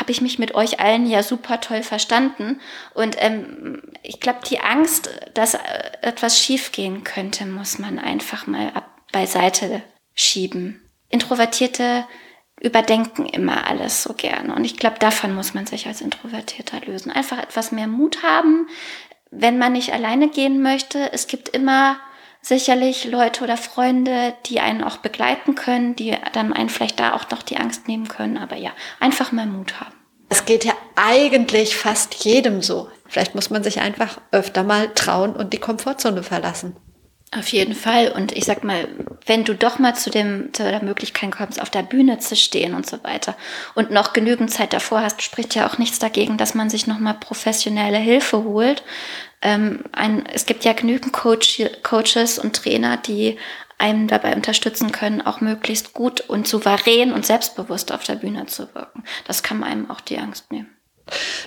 habe 0.00 0.10
ich 0.10 0.20
mich 0.20 0.40
mit 0.40 0.54
euch 0.54 0.80
allen 0.80 1.06
ja 1.06 1.22
super 1.22 1.60
toll 1.60 1.84
verstanden. 1.84 2.60
Und 2.94 3.14
ähm, 3.18 3.82
ich 4.02 4.18
glaube, 4.18 4.40
die 4.48 4.58
Angst, 4.58 5.08
dass 5.34 5.54
äh, 5.54 5.58
etwas 6.02 6.40
schiefgehen 6.40 7.04
könnte, 7.04 7.46
muss 7.46 7.78
man 7.78 8.00
einfach 8.00 8.48
mal 8.48 8.72
ab 8.74 8.90
beiseite 9.12 9.82
schieben. 10.14 10.82
Introvertierte 11.08 12.04
überdenken 12.60 13.26
immer 13.26 13.66
alles 13.66 14.02
so 14.02 14.14
gerne. 14.14 14.54
Und 14.54 14.64
ich 14.64 14.76
glaube, 14.76 14.98
davon 14.98 15.34
muss 15.34 15.54
man 15.54 15.66
sich 15.66 15.86
als 15.86 16.00
Introvertierter 16.00 16.80
lösen. 16.86 17.12
Einfach 17.12 17.38
etwas 17.38 17.72
mehr 17.72 17.86
Mut 17.86 18.22
haben, 18.22 18.68
wenn 19.30 19.58
man 19.58 19.72
nicht 19.72 19.92
alleine 19.92 20.28
gehen 20.28 20.62
möchte. 20.62 21.12
Es 21.12 21.26
gibt 21.26 21.50
immer 21.50 21.98
sicherlich 22.40 23.04
Leute 23.04 23.44
oder 23.44 23.56
Freunde, 23.56 24.34
die 24.46 24.60
einen 24.60 24.84
auch 24.84 24.98
begleiten 24.98 25.54
können, 25.54 25.96
die 25.96 26.16
dann 26.32 26.52
einen 26.52 26.68
vielleicht 26.68 27.00
da 27.00 27.14
auch 27.14 27.28
noch 27.30 27.42
die 27.42 27.56
Angst 27.56 27.88
nehmen 27.88 28.08
können. 28.08 28.38
Aber 28.38 28.56
ja, 28.56 28.70
einfach 29.00 29.32
mal 29.32 29.46
Mut 29.46 29.80
haben. 29.80 29.94
Es 30.28 30.44
geht 30.44 30.64
ja 30.64 30.72
eigentlich 30.96 31.76
fast 31.76 32.24
jedem 32.24 32.62
so. 32.62 32.88
Vielleicht 33.08 33.34
muss 33.34 33.50
man 33.50 33.62
sich 33.62 33.80
einfach 33.80 34.20
öfter 34.32 34.64
mal 34.64 34.92
trauen 34.94 35.36
und 35.36 35.52
die 35.52 35.58
Komfortzone 35.58 36.22
verlassen. 36.22 36.76
Auf 37.32 37.48
jeden 37.48 37.74
Fall. 37.74 38.12
Und 38.12 38.32
ich 38.32 38.44
sag 38.44 38.62
mal, 38.62 38.88
wenn 39.26 39.44
du 39.44 39.54
doch 39.54 39.78
mal 39.78 39.94
zu, 39.94 40.10
dem, 40.10 40.54
zu 40.54 40.62
der 40.62 40.82
Möglichkeit 40.82 41.32
kommst, 41.32 41.60
auf 41.60 41.70
der 41.70 41.82
Bühne 41.82 42.18
zu 42.18 42.36
stehen 42.36 42.72
und 42.72 42.88
so 42.88 43.02
weiter 43.02 43.36
und 43.74 43.90
noch 43.90 44.12
genügend 44.12 44.50
Zeit 44.50 44.72
davor 44.72 45.00
hast, 45.00 45.22
spricht 45.22 45.54
ja 45.54 45.68
auch 45.68 45.76
nichts 45.76 45.98
dagegen, 45.98 46.36
dass 46.36 46.54
man 46.54 46.70
sich 46.70 46.86
nochmal 46.86 47.14
professionelle 47.14 47.98
Hilfe 47.98 48.44
holt 48.44 48.82
ähm, 49.42 49.84
ein, 49.92 50.26
es 50.26 50.46
gibt 50.46 50.64
ja 50.64 50.72
genügend 50.72 51.12
Coach, 51.12 51.62
Coaches 51.82 52.38
und 52.38 52.56
Trainer, 52.56 52.96
die 52.96 53.36
einem 53.78 54.08
dabei 54.08 54.34
unterstützen 54.34 54.90
können, 54.90 55.20
auch 55.20 55.40
möglichst 55.40 55.92
gut 55.92 56.22
und 56.22 56.48
souverän 56.48 57.12
und 57.12 57.26
selbstbewusst 57.26 57.92
auf 57.92 58.04
der 58.04 58.16
Bühne 58.16 58.46
zu 58.46 58.74
wirken. 58.74 59.04
Das 59.26 59.42
kann 59.42 59.62
einem 59.62 59.90
auch 59.90 60.00
die 60.00 60.18
Angst 60.18 60.50
nehmen. 60.50 60.75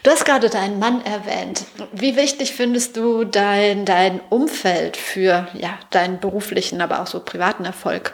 Du 0.03 0.11
hast 0.11 0.25
gerade 0.25 0.49
deinen 0.49 0.79
Mann 0.79 1.03
erwähnt. 1.05 1.65
Wie 1.91 2.15
wichtig 2.15 2.53
findest 2.53 2.95
du 2.95 3.25
dein, 3.25 3.85
dein 3.85 4.21
Umfeld 4.29 4.95
für 4.95 5.47
ja, 5.53 5.77
deinen 5.89 6.19
beruflichen, 6.19 6.81
aber 6.81 7.01
auch 7.01 7.07
so 7.07 7.19
privaten 7.19 7.65
Erfolg? 7.65 8.13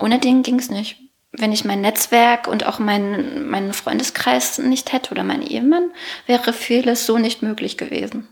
Ohne 0.00 0.18
den 0.18 0.42
ging 0.42 0.58
es 0.58 0.70
nicht. 0.70 0.98
Wenn 1.32 1.52
ich 1.52 1.64
mein 1.64 1.80
Netzwerk 1.80 2.46
und 2.46 2.64
auch 2.66 2.78
meinen, 2.78 3.48
meinen 3.48 3.72
Freundeskreis 3.72 4.58
nicht 4.58 4.92
hätte 4.92 5.10
oder 5.10 5.24
meinen 5.24 5.42
Ehemann, 5.42 5.90
wäre 6.26 6.52
vieles 6.52 7.06
so 7.06 7.18
nicht 7.18 7.42
möglich 7.42 7.76
gewesen. 7.76 8.28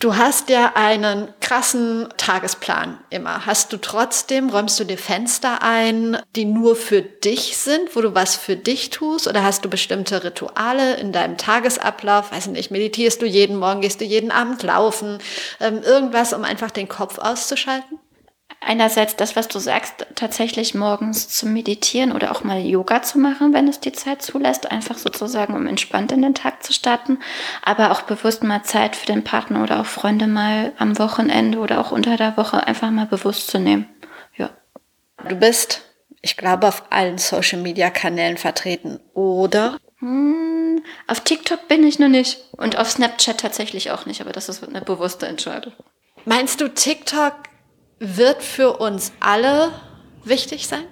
Du 0.00 0.16
hast 0.16 0.50
ja 0.50 0.72
einen 0.74 1.28
krassen 1.40 2.08
Tagesplan 2.16 2.98
immer. 3.10 3.46
Hast 3.46 3.72
du 3.72 3.78
trotzdem, 3.78 4.50
räumst 4.50 4.78
du 4.78 4.84
dir 4.84 4.98
Fenster 4.98 5.62
ein, 5.62 6.18
die 6.36 6.44
nur 6.44 6.76
für 6.76 7.00
dich 7.00 7.56
sind, 7.56 7.94
wo 7.96 8.00
du 8.00 8.14
was 8.14 8.36
für 8.36 8.56
dich 8.56 8.90
tust? 8.90 9.28
Oder 9.28 9.44
hast 9.44 9.64
du 9.64 9.70
bestimmte 9.70 10.24
Rituale 10.24 10.96
in 10.96 11.12
deinem 11.12 11.38
Tagesablauf? 11.38 12.32
Weiß 12.32 12.48
nicht, 12.48 12.70
meditierst 12.70 13.22
du 13.22 13.26
jeden 13.26 13.56
Morgen, 13.56 13.80
gehst 13.80 14.00
du 14.00 14.04
jeden 14.04 14.30
Abend 14.30 14.62
laufen? 14.62 15.18
Ähm, 15.60 15.80
irgendwas, 15.82 16.34
um 16.34 16.44
einfach 16.44 16.70
den 16.70 16.88
Kopf 16.88 17.18
auszuschalten? 17.18 17.98
Einerseits 18.66 19.16
das, 19.16 19.36
was 19.36 19.48
du 19.48 19.58
sagst, 19.58 20.06
tatsächlich 20.14 20.74
morgens 20.74 21.28
zu 21.28 21.46
meditieren 21.46 22.12
oder 22.12 22.32
auch 22.32 22.44
mal 22.44 22.60
Yoga 22.60 23.02
zu 23.02 23.18
machen, 23.18 23.52
wenn 23.52 23.68
es 23.68 23.80
die 23.80 23.92
Zeit 23.92 24.22
zulässt, 24.22 24.70
einfach 24.70 24.98
sozusagen, 24.98 25.54
um 25.54 25.66
entspannt 25.66 26.12
in 26.12 26.22
den 26.22 26.34
Tag 26.34 26.62
zu 26.62 26.72
starten, 26.72 27.18
aber 27.62 27.90
auch 27.90 28.02
bewusst 28.02 28.42
mal 28.42 28.62
Zeit 28.62 28.96
für 28.96 29.06
den 29.06 29.24
Partner 29.24 29.62
oder 29.62 29.80
auch 29.80 29.86
Freunde 29.86 30.26
mal 30.26 30.72
am 30.78 30.98
Wochenende 30.98 31.58
oder 31.58 31.80
auch 31.80 31.92
unter 31.92 32.16
der 32.16 32.36
Woche 32.36 32.66
einfach 32.66 32.90
mal 32.90 33.06
bewusst 33.06 33.48
zu 33.48 33.58
nehmen. 33.58 33.88
Ja. 34.36 34.50
Du 35.28 35.36
bist, 35.36 35.82
ich 36.20 36.36
glaube, 36.36 36.68
auf 36.68 36.84
allen 36.90 37.18
Social 37.18 37.60
Media 37.60 37.90
Kanälen 37.90 38.36
vertreten, 38.36 39.00
oder? 39.14 39.78
Hm, 39.98 40.82
auf 41.06 41.20
TikTok 41.20 41.68
bin 41.68 41.86
ich 41.86 41.98
noch 41.98 42.08
nicht 42.08 42.40
und 42.52 42.76
auf 42.78 42.90
Snapchat 42.90 43.40
tatsächlich 43.40 43.90
auch 43.90 44.06
nicht, 44.06 44.20
aber 44.20 44.32
das 44.32 44.48
ist 44.48 44.66
eine 44.66 44.80
bewusste 44.80 45.26
Entscheidung. 45.26 45.72
Meinst 46.24 46.60
du, 46.60 46.68
TikTok 46.68 47.34
wird 48.04 48.42
für 48.42 48.76
uns 48.78 49.12
alle 49.20 49.72
wichtig 50.24 50.66
sein? 50.66 50.84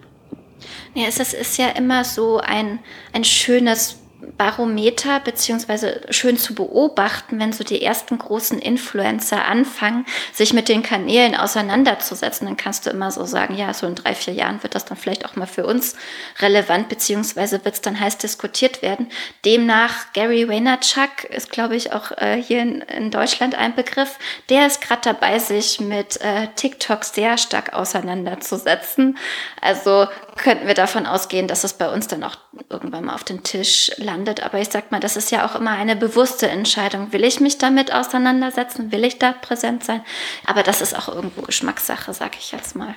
Ja, 0.94 1.06
es 1.06 1.18
ist 1.18 1.56
ja 1.56 1.68
immer 1.70 2.04
so 2.04 2.38
ein, 2.38 2.78
ein 3.12 3.24
schönes 3.24 4.01
Barometer 4.38 5.20
beziehungsweise 5.20 6.00
schön 6.10 6.36
zu 6.36 6.54
beobachten, 6.54 7.40
wenn 7.40 7.52
so 7.52 7.64
die 7.64 7.82
ersten 7.82 8.18
großen 8.18 8.58
Influencer 8.58 9.44
anfangen, 9.44 10.06
sich 10.32 10.52
mit 10.52 10.68
den 10.68 10.82
Kanälen 10.82 11.34
auseinanderzusetzen, 11.34 12.46
dann 12.46 12.56
kannst 12.56 12.86
du 12.86 12.90
immer 12.90 13.10
so 13.10 13.24
sagen, 13.24 13.56
ja, 13.56 13.74
so 13.74 13.86
in 13.86 13.94
drei, 13.94 14.14
vier 14.14 14.34
Jahren 14.34 14.62
wird 14.62 14.74
das 14.74 14.84
dann 14.84 14.96
vielleicht 14.96 15.24
auch 15.24 15.36
mal 15.36 15.46
für 15.46 15.66
uns 15.66 15.96
relevant, 16.40 16.88
beziehungsweise 16.88 17.64
wird 17.64 17.74
es 17.74 17.80
dann 17.80 17.98
heiß 17.98 18.18
diskutiert 18.18 18.82
werden. 18.82 19.08
Demnach, 19.44 20.12
Gary 20.12 20.48
Vaynerchuk 20.48 21.24
ist, 21.30 21.50
glaube 21.50 21.76
ich, 21.76 21.92
auch 21.92 22.12
äh, 22.12 22.40
hier 22.40 22.62
in, 22.62 22.80
in, 22.82 23.10
Deutschland 23.10 23.54
ein 23.54 23.74
Begriff, 23.74 24.18
der 24.48 24.66
ist 24.66 24.80
gerade 24.80 25.02
dabei, 25.04 25.38
sich 25.38 25.80
mit 25.80 26.20
äh, 26.20 26.48
TikTok 26.54 27.04
sehr 27.04 27.38
stark 27.38 27.72
auseinanderzusetzen. 27.72 29.18
Also 29.60 30.06
könnten 30.36 30.66
wir 30.66 30.74
davon 30.74 31.06
ausgehen, 31.06 31.48
dass 31.48 31.64
es 31.64 31.74
bei 31.74 31.92
uns 31.92 32.08
dann 32.08 32.24
auch 32.24 32.36
irgendwann 32.68 33.04
mal 33.04 33.14
auf 33.14 33.24
den 33.24 33.42
Tisch 33.42 33.90
landet. 33.96 34.42
Aber 34.42 34.58
ich 34.58 34.68
sag 34.70 34.90
mal, 34.90 35.00
das 35.00 35.16
ist 35.16 35.30
ja 35.30 35.46
auch 35.46 35.54
immer 35.54 35.72
eine 35.72 35.96
bewusste 35.96 36.48
Entscheidung. 36.48 37.12
Will 37.12 37.24
ich 37.24 37.40
mich 37.40 37.58
damit 37.58 37.92
auseinandersetzen? 37.92 38.92
Will 38.92 39.04
ich 39.04 39.18
da 39.18 39.32
präsent 39.32 39.84
sein? 39.84 40.02
Aber 40.46 40.62
das 40.62 40.80
ist 40.80 40.96
auch 40.96 41.08
irgendwo 41.08 41.42
Geschmackssache, 41.42 42.12
sag 42.14 42.36
ich 42.36 42.52
jetzt 42.52 42.76
mal. 42.76 42.94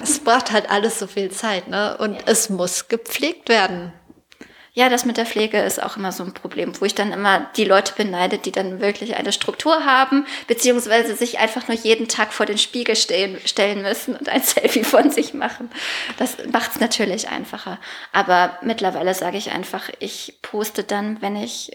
Es 0.00 0.18
braucht 0.20 0.50
halt 0.50 0.70
alles 0.70 0.98
so 0.98 1.06
viel 1.06 1.30
Zeit, 1.30 1.68
ne? 1.68 1.96
Und 1.98 2.14
ja. 2.14 2.20
es 2.26 2.48
muss 2.48 2.88
gepflegt 2.88 3.48
werden. 3.48 3.92
Ja, 4.74 4.88
das 4.88 5.04
mit 5.04 5.18
der 5.18 5.26
Pflege 5.26 5.60
ist 5.60 5.82
auch 5.82 5.98
immer 5.98 6.12
so 6.12 6.24
ein 6.24 6.32
Problem, 6.32 6.72
wo 6.80 6.86
ich 6.86 6.94
dann 6.94 7.12
immer 7.12 7.46
die 7.56 7.64
Leute 7.64 7.92
beneide, 7.94 8.38
die 8.38 8.52
dann 8.52 8.80
wirklich 8.80 9.16
eine 9.16 9.30
Struktur 9.30 9.84
haben, 9.84 10.26
beziehungsweise 10.46 11.14
sich 11.14 11.38
einfach 11.38 11.68
nur 11.68 11.76
jeden 11.76 12.08
Tag 12.08 12.32
vor 12.32 12.46
den 12.46 12.56
Spiegel 12.56 12.96
stellen, 12.96 13.36
stellen 13.44 13.82
müssen 13.82 14.16
und 14.16 14.30
ein 14.30 14.40
Selfie 14.42 14.84
von 14.84 15.10
sich 15.10 15.34
machen. 15.34 15.70
Das 16.16 16.38
macht 16.50 16.72
es 16.72 16.80
natürlich 16.80 17.28
einfacher. 17.28 17.78
Aber 18.12 18.56
mittlerweile 18.62 19.12
sage 19.12 19.36
ich 19.36 19.50
einfach, 19.50 19.90
ich 19.98 20.38
poste 20.40 20.84
dann, 20.84 21.20
wenn 21.20 21.36
ich 21.36 21.72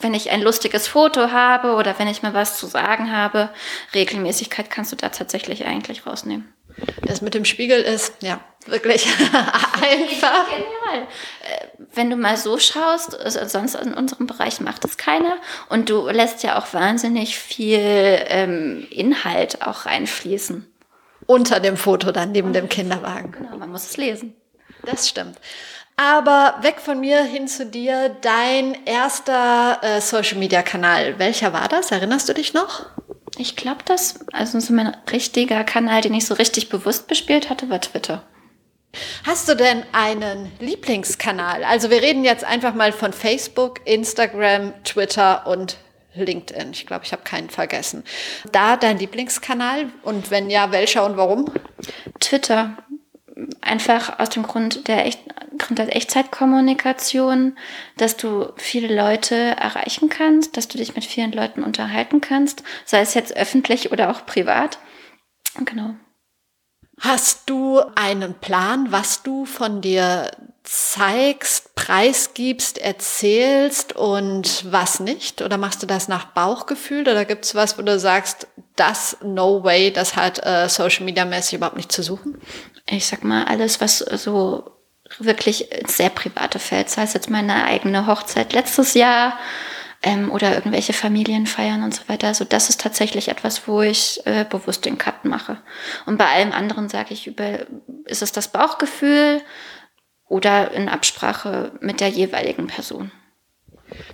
wenn 0.00 0.14
ich 0.14 0.30
ein 0.30 0.42
lustiges 0.42 0.88
Foto 0.88 1.30
habe 1.30 1.74
oder 1.74 1.96
wenn 2.00 2.08
ich 2.08 2.24
mir 2.24 2.34
was 2.34 2.58
zu 2.58 2.66
sagen 2.66 3.12
habe, 3.12 3.50
Regelmäßigkeit 3.94 4.68
kannst 4.68 4.90
du 4.90 4.96
da 4.96 5.10
tatsächlich 5.10 5.64
eigentlich 5.64 6.06
rausnehmen. 6.06 6.52
Das 7.06 7.20
mit 7.20 7.34
dem 7.34 7.44
Spiegel 7.44 7.80
ist, 7.80 8.14
ja, 8.22 8.40
wirklich 8.66 9.06
einfach. 9.80 10.48
Genial. 10.48 11.06
Äh, 11.42 11.66
wenn 11.94 12.10
du 12.10 12.16
mal 12.16 12.36
so 12.36 12.58
schaust, 12.58 13.18
also 13.18 13.46
sonst 13.46 13.74
in 13.74 13.94
unserem 13.94 14.26
Bereich 14.26 14.60
macht 14.60 14.84
es 14.84 14.96
keiner 14.96 15.36
und 15.68 15.90
du 15.90 16.08
lässt 16.08 16.42
ja 16.42 16.58
auch 16.58 16.72
wahnsinnig 16.72 17.36
viel 17.38 17.78
ähm, 17.80 18.86
Inhalt 18.90 19.62
auch 19.62 19.86
reinfließen. 19.86 20.66
Unter 21.26 21.60
dem 21.60 21.76
Foto 21.76 22.12
dann 22.12 22.32
neben 22.32 22.52
dem 22.52 22.68
Kinderwagen. 22.68 23.32
Genau, 23.32 23.56
man 23.56 23.70
muss 23.70 23.84
es 23.84 23.96
lesen. 23.96 24.34
Das 24.84 25.08
stimmt. 25.08 25.38
Aber 25.96 26.56
weg 26.62 26.80
von 26.80 27.00
mir 27.00 27.22
hin 27.22 27.46
zu 27.46 27.66
dir, 27.66 28.08
dein 28.22 28.86
erster 28.86 29.78
äh, 29.82 30.00
Social 30.00 30.38
Media 30.38 30.62
Kanal. 30.62 31.18
Welcher 31.18 31.52
war 31.52 31.68
das? 31.68 31.90
Erinnerst 31.92 32.28
du 32.28 32.34
dich 32.34 32.54
noch? 32.54 32.86
Ich 33.38 33.56
glaube, 33.56 33.80
das, 33.84 34.20
also 34.32 34.60
so 34.60 34.72
mein 34.72 34.94
richtiger 35.10 35.64
Kanal, 35.64 36.02
den 36.02 36.14
ich 36.14 36.26
so 36.26 36.34
richtig 36.34 36.68
bewusst 36.68 37.08
bespielt 37.08 37.48
hatte, 37.48 37.70
war 37.70 37.80
Twitter. 37.80 38.22
Hast 39.24 39.48
du 39.48 39.56
denn 39.56 39.84
einen 39.92 40.52
Lieblingskanal? 40.60 41.64
Also 41.64 41.90
wir 41.90 42.02
reden 42.02 42.24
jetzt 42.24 42.44
einfach 42.44 42.74
mal 42.74 42.92
von 42.92 43.12
Facebook, 43.12 43.80
Instagram, 43.86 44.74
Twitter 44.84 45.46
und 45.46 45.78
LinkedIn. 46.14 46.72
Ich 46.72 46.86
glaube, 46.86 47.04
ich 47.04 47.12
habe 47.12 47.22
keinen 47.22 47.48
vergessen. 47.48 48.04
Da 48.52 48.76
dein 48.76 48.98
Lieblingskanal 48.98 49.86
und 50.02 50.30
wenn 50.30 50.50
ja, 50.50 50.72
welcher 50.72 51.06
und 51.06 51.16
warum? 51.16 51.50
Twitter. 52.20 52.76
Einfach 53.62 54.18
aus 54.18 54.28
dem 54.28 54.42
Grund 54.42 54.88
der, 54.88 55.06
Echt 55.06 55.20
Grund 55.74 55.88
der 55.88 55.96
Echtzeitkommunikation, 55.96 57.56
dass 57.96 58.16
du 58.18 58.52
viele 58.56 58.94
Leute 58.94 59.34
erreichen 59.34 60.10
kannst, 60.10 60.56
dass 60.56 60.68
du 60.68 60.76
dich 60.76 60.94
mit 60.94 61.04
vielen 61.04 61.32
Leuten 61.32 61.62
unterhalten 61.62 62.20
kannst, 62.20 62.62
sei 62.84 63.00
es 63.00 63.14
jetzt 63.14 63.34
öffentlich 63.36 63.90
oder 63.90 64.10
auch 64.10 64.26
privat. 64.26 64.78
Genau. 65.64 65.94
Hast 67.00 67.48
du 67.48 67.80
einen 67.94 68.34
Plan, 68.34 68.92
was 68.92 69.22
du 69.22 69.46
von 69.46 69.80
dir 69.80 70.30
zeigst, 70.62 71.74
preisgibst, 71.74 72.78
erzählst 72.78 73.96
und 73.96 74.70
was 74.70 75.00
nicht? 75.00 75.40
Oder 75.40 75.56
machst 75.56 75.82
du 75.82 75.86
das 75.86 76.06
nach 76.06 76.26
Bauchgefühl? 76.26 77.02
Oder 77.02 77.24
gibt 77.24 77.46
es 77.46 77.54
was, 77.54 77.78
wo 77.78 77.82
du 77.82 77.98
sagst, 77.98 78.46
das 78.76 79.16
no 79.22 79.64
way, 79.64 79.90
das 79.90 80.16
hat 80.16 80.44
äh, 80.46 80.68
Social 80.68 81.04
Media 81.04 81.24
mäßig 81.24 81.54
überhaupt 81.54 81.76
nicht 81.76 81.90
zu 81.90 82.02
suchen? 82.02 82.40
Ich 82.86 83.06
sag 83.06 83.24
mal, 83.24 83.44
alles, 83.44 83.80
was 83.80 83.98
so 83.98 84.70
wirklich 85.18 85.68
sehr 85.86 86.10
private 86.10 86.58
fällt, 86.58 86.90
sei 86.90 87.02
es 87.02 87.12
jetzt 87.12 87.30
meine 87.30 87.64
eigene 87.64 88.06
Hochzeit 88.06 88.52
letztes 88.52 88.94
Jahr 88.94 89.38
ähm, 90.02 90.30
oder 90.30 90.54
irgendwelche 90.54 90.92
Familienfeiern 90.92 91.82
und 91.82 91.94
so 91.94 92.02
weiter. 92.08 92.28
Also 92.28 92.44
das 92.44 92.70
ist 92.70 92.80
tatsächlich 92.80 93.28
etwas, 93.28 93.66
wo 93.68 93.82
ich 93.82 94.20
äh, 94.26 94.44
bewusst 94.48 94.84
den 94.84 94.98
Cut 94.98 95.24
mache. 95.24 95.58
Und 96.06 96.18
bei 96.18 96.26
allem 96.26 96.52
anderen 96.52 96.88
sage 96.88 97.14
ich 97.14 97.26
über, 97.26 97.66
ist 98.04 98.22
es 98.22 98.32
das 98.32 98.48
Bauchgefühl 98.48 99.40
oder 100.28 100.72
in 100.72 100.88
Absprache 100.88 101.72
mit 101.80 102.00
der 102.00 102.08
jeweiligen 102.08 102.66
Person. 102.66 103.12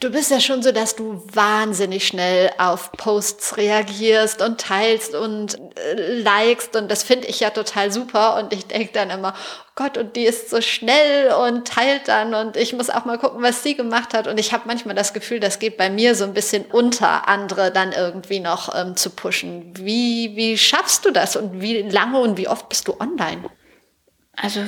Du 0.00 0.10
bist 0.10 0.30
ja 0.30 0.40
schon 0.40 0.62
so, 0.62 0.72
dass 0.72 0.96
du 0.96 1.22
wahnsinnig 1.32 2.06
schnell 2.06 2.50
auf 2.58 2.92
Posts 2.92 3.56
reagierst 3.56 4.42
und 4.42 4.60
teilst 4.60 5.14
und 5.14 5.58
äh, 5.76 6.20
likest 6.20 6.76
und 6.76 6.90
das 6.90 7.02
finde 7.02 7.26
ich 7.28 7.40
ja 7.40 7.50
total 7.50 7.92
super 7.92 8.36
und 8.36 8.52
ich 8.52 8.66
denke 8.66 8.92
dann 8.92 9.10
immer, 9.10 9.34
oh 9.36 9.72
Gott, 9.74 9.98
und 9.98 10.16
die 10.16 10.24
ist 10.24 10.50
so 10.50 10.60
schnell 10.60 11.32
und 11.32 11.66
teilt 11.66 12.08
dann 12.08 12.34
und 12.34 12.56
ich 12.56 12.72
muss 12.72 12.90
auch 12.90 13.04
mal 13.04 13.18
gucken, 13.18 13.42
was 13.42 13.62
sie 13.62 13.74
gemacht 13.74 14.14
hat 14.14 14.26
und 14.26 14.38
ich 14.38 14.52
habe 14.52 14.64
manchmal 14.66 14.94
das 14.94 15.12
Gefühl, 15.12 15.40
das 15.40 15.58
geht 15.58 15.76
bei 15.76 15.90
mir 15.90 16.14
so 16.14 16.24
ein 16.24 16.34
bisschen 16.34 16.64
unter, 16.64 17.28
andere 17.28 17.70
dann 17.70 17.92
irgendwie 17.92 18.40
noch 18.40 18.74
ähm, 18.74 18.96
zu 18.96 19.10
pushen. 19.10 19.72
Wie, 19.76 20.36
wie 20.36 20.56
schaffst 20.56 21.04
du 21.04 21.10
das 21.10 21.36
und 21.36 21.60
wie 21.60 21.82
lange 21.82 22.20
und 22.20 22.36
wie 22.36 22.48
oft 22.48 22.68
bist 22.68 22.88
du 22.88 22.98
online? 23.00 23.44
Also, 24.40 24.60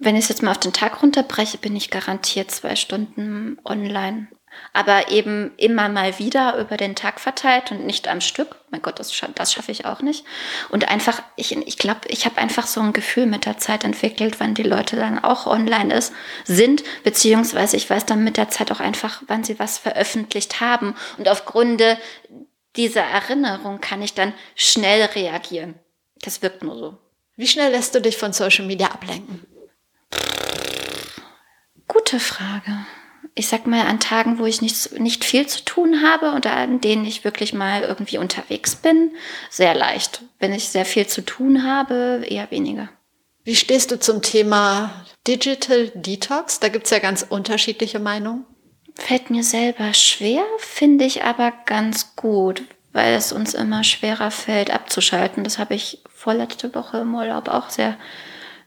wenn 0.00 0.16
ich 0.16 0.22
es 0.22 0.28
jetzt 0.30 0.42
mal 0.42 0.52
auf 0.52 0.58
den 0.58 0.72
Tag 0.72 1.02
runterbreche, 1.02 1.58
bin 1.58 1.76
ich 1.76 1.90
garantiert 1.90 2.50
zwei 2.50 2.76
Stunden 2.76 3.58
online 3.62 4.28
aber 4.72 5.10
eben 5.10 5.52
immer 5.56 5.88
mal 5.88 6.18
wieder 6.18 6.56
über 6.58 6.76
den 6.76 6.94
Tag 6.94 7.20
verteilt 7.20 7.70
und 7.70 7.84
nicht 7.84 8.08
am 8.08 8.20
Stück. 8.20 8.56
Mein 8.70 8.82
Gott, 8.82 8.98
das, 8.98 9.12
das 9.34 9.52
schaffe 9.52 9.72
ich 9.72 9.86
auch 9.86 10.02
nicht. 10.02 10.24
Und 10.68 10.88
einfach, 10.88 11.22
ich, 11.36 11.56
ich 11.56 11.78
glaube, 11.78 12.00
ich 12.08 12.26
habe 12.26 12.38
einfach 12.38 12.66
so 12.66 12.80
ein 12.80 12.92
Gefühl 12.92 13.26
mit 13.26 13.46
der 13.46 13.58
Zeit 13.58 13.84
entwickelt, 13.84 14.40
wann 14.40 14.54
die 14.54 14.62
Leute 14.62 14.96
dann 14.96 15.18
auch 15.18 15.46
online 15.46 15.94
ist, 15.94 16.12
sind, 16.44 16.84
beziehungsweise 17.02 17.76
ich 17.76 17.88
weiß 17.88 18.06
dann 18.06 18.24
mit 18.24 18.36
der 18.36 18.50
Zeit 18.50 18.70
auch 18.70 18.80
einfach, 18.80 19.22
wann 19.26 19.44
sie 19.44 19.58
was 19.58 19.78
veröffentlicht 19.78 20.60
haben. 20.60 20.94
Und 21.16 21.28
aufgrund 21.28 21.82
dieser 22.76 23.02
Erinnerung 23.02 23.80
kann 23.80 24.02
ich 24.02 24.14
dann 24.14 24.32
schnell 24.54 25.04
reagieren. 25.06 25.74
Das 26.22 26.42
wirkt 26.42 26.62
nur 26.62 26.76
so. 26.76 26.98
Wie 27.36 27.46
schnell 27.46 27.70
lässt 27.70 27.94
du 27.94 28.00
dich 28.00 28.16
von 28.16 28.32
Social 28.32 28.66
Media 28.66 28.88
ablenken? 28.88 29.46
Gute 31.86 32.20
Frage 32.20 32.86
ich 33.34 33.48
sag 33.48 33.66
mal, 33.66 33.86
an 33.86 34.00
Tagen, 34.00 34.38
wo 34.38 34.46
ich 34.46 34.62
nicht, 34.62 34.98
nicht 34.98 35.24
viel 35.24 35.46
zu 35.46 35.64
tun 35.64 36.02
habe 36.02 36.32
oder 36.32 36.52
an 36.52 36.80
denen 36.80 37.04
ich 37.04 37.24
wirklich 37.24 37.52
mal 37.52 37.82
irgendwie 37.82 38.18
unterwegs 38.18 38.74
bin, 38.76 39.12
sehr 39.48 39.74
leicht. 39.74 40.22
Wenn 40.38 40.52
ich 40.52 40.68
sehr 40.68 40.84
viel 40.84 41.06
zu 41.06 41.22
tun 41.24 41.64
habe, 41.64 42.24
eher 42.28 42.50
weniger. 42.50 42.88
Wie 43.44 43.56
stehst 43.56 43.90
du 43.90 43.98
zum 43.98 44.22
Thema 44.22 45.04
Digital 45.26 45.90
Detox? 45.94 46.60
Da 46.60 46.68
gibt's 46.68 46.90
ja 46.90 46.98
ganz 46.98 47.24
unterschiedliche 47.28 47.98
Meinungen. 47.98 48.44
Fällt 48.94 49.30
mir 49.30 49.44
selber 49.44 49.94
schwer, 49.94 50.42
finde 50.58 51.04
ich 51.04 51.22
aber 51.22 51.52
ganz 51.64 52.16
gut, 52.16 52.62
weil 52.92 53.14
es 53.14 53.32
uns 53.32 53.54
immer 53.54 53.84
schwerer 53.84 54.32
fällt, 54.32 54.70
abzuschalten. 54.70 55.44
Das 55.44 55.58
habe 55.58 55.74
ich 55.74 56.02
vorletzte 56.12 56.74
Woche 56.74 56.98
im 56.98 57.14
Urlaub 57.14 57.48
auch 57.48 57.70
sehr 57.70 57.96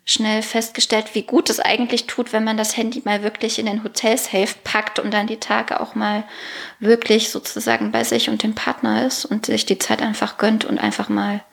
schnell 0.03 0.41
festgestellt, 0.41 1.13
wie 1.13 1.21
gut 1.21 1.49
es 1.49 1.59
eigentlich 1.59 2.07
tut, 2.07 2.33
wenn 2.33 2.43
man 2.43 2.57
das 2.57 2.75
Handy 2.75 3.01
mal 3.05 3.23
wirklich 3.23 3.59
in 3.59 3.67
den 3.67 3.83
Hotelsafe 3.83 4.55
packt 4.63 4.99
und 4.99 5.13
dann 5.13 5.27
die 5.27 5.39
Tage 5.39 5.79
auch 5.79 5.95
mal 5.95 6.23
wirklich 6.79 7.29
sozusagen 7.29 7.91
bei 7.91 8.03
sich 8.03 8.29
und 8.29 8.43
dem 8.43 8.55
Partner 8.55 9.05
ist 9.05 9.25
und 9.25 9.45
sich 9.45 9.65
die 9.65 9.77
Zeit 9.77 10.01
einfach 10.01 10.37
gönnt 10.37 10.65
und 10.65 10.79
einfach 10.79 11.07
mal 11.09 11.43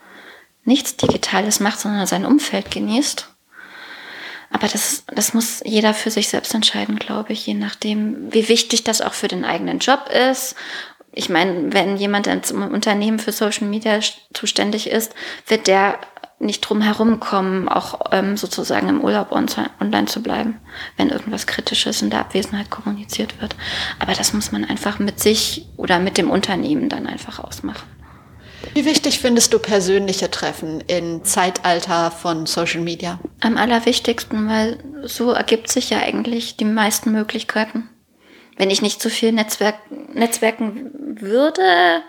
nichts 0.65 0.97
Digitales 0.97 1.61
macht, 1.61 1.81
sondern 1.81 2.07
sein 2.07 2.25
Umfeld 2.25 2.71
genießt. 2.71 3.29
Aber 4.51 4.67
das, 4.67 5.05
das 5.07 5.35
muss 5.35 5.61
jeder 5.65 5.93
für 5.93 6.11
sich 6.11 6.29
selbst 6.29 6.55
entscheiden, 6.55 6.99
glaube 6.99 7.35
ich, 7.35 7.47
je 7.47 7.55
nachdem, 7.55 8.33
wie 8.33 8.49
wichtig 8.49 8.83
das 8.83 9.03
auch 9.03 9.13
für 9.13 9.29
den 9.29 9.45
eigenen 9.45 9.79
Job 9.79 10.09
ist. 10.09 10.57
Ich 11.13 11.29
meine, 11.29 11.73
wenn 11.73 11.97
jemand 11.97 12.27
im 12.27 12.63
Unternehmen 12.63 13.19
für 13.19 13.33
Social 13.33 13.67
Media 13.67 14.01
zuständig 14.33 14.89
ist, 14.89 15.15
wird 15.47 15.67
der 15.67 15.99
nicht 16.41 16.61
drum 16.61 16.81
herum 16.81 17.19
kommen, 17.21 17.69
auch 17.69 18.01
ähm, 18.13 18.37
sozusagen 18.37 18.89
im 18.89 19.01
Urlaub 19.01 19.33
on 19.33 19.47
online 19.81 20.07
zu 20.07 20.23
bleiben, 20.23 20.61
wenn 20.97 21.11
irgendwas 21.11 21.47
Kritisches 21.47 22.03
in 22.03 22.11
der 22.11 22.21
Abwesenheit 22.21 22.71
kommuniziert 22.71 23.41
wird. 23.41 23.57
Aber 23.99 24.13
das 24.13 24.33
muss 24.33 24.53
man 24.53 24.65
einfach 24.65 24.99
mit 24.99 25.21
sich 25.21 25.67
oder 25.77 25.99
mit 25.99 26.17
dem 26.17 26.31
Unternehmen 26.31 26.89
dann 26.89 27.07
einfach 27.07 27.41
ausmachen. 27.41 27.89
Wie 28.75 28.85
wichtig 28.85 29.19
findest 29.19 29.53
du 29.53 29.59
persönliche 29.59 30.31
Treffen 30.31 30.83
im 30.87 31.25
Zeitalter 31.25 32.11
von 32.11 32.47
Social 32.47 32.81
Media? 32.81 33.19
Am 33.41 33.57
allerwichtigsten, 33.57 34.49
weil 34.49 34.79
so 35.05 35.31
ergibt 35.31 35.71
sich 35.71 35.91
ja 35.91 35.99
eigentlich 35.99 36.57
die 36.57 36.65
meisten 36.65 37.13
Möglichkeiten. 37.13 37.89
Wenn 38.57 38.71
ich 38.71 38.83
nicht 38.83 39.01
zu 39.01 39.11
viel 39.11 39.33
Netzwerk, 39.33 39.77
netzwerken 40.13 41.17
würde, 41.21 42.03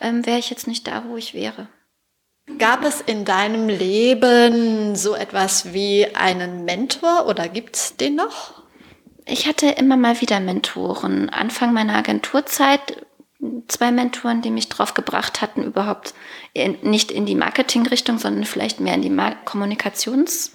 ähm, 0.00 0.24
wäre 0.24 0.38
ich 0.38 0.50
jetzt 0.50 0.66
nicht 0.66 0.86
da, 0.86 1.04
wo 1.08 1.16
ich 1.16 1.34
wäre. 1.34 1.68
Gab 2.56 2.84
es 2.84 3.00
in 3.00 3.24
deinem 3.24 3.68
Leben 3.68 4.96
so 4.96 5.14
etwas 5.14 5.74
wie 5.74 6.06
einen 6.14 6.64
Mentor 6.64 7.26
oder 7.26 7.48
gibt 7.48 7.76
es 7.76 7.96
den 7.96 8.14
noch? 8.14 8.62
Ich 9.26 9.46
hatte 9.46 9.66
immer 9.68 9.96
mal 9.98 10.20
wieder 10.22 10.40
Mentoren. 10.40 11.28
Anfang 11.28 11.74
meiner 11.74 11.96
Agenturzeit 11.96 13.04
zwei 13.68 13.92
Mentoren, 13.92 14.40
die 14.40 14.50
mich 14.50 14.68
drauf 14.68 14.94
gebracht 14.94 15.42
hatten, 15.42 15.62
überhaupt 15.62 16.14
in, 16.54 16.78
nicht 16.82 17.10
in 17.10 17.26
die 17.26 17.34
Marketingrichtung, 17.34 18.18
sondern 18.18 18.44
vielleicht 18.44 18.80
mehr 18.80 18.94
in 18.94 19.02
die 19.02 19.10
Mar 19.10 19.36
Kommunikations- 19.44 20.52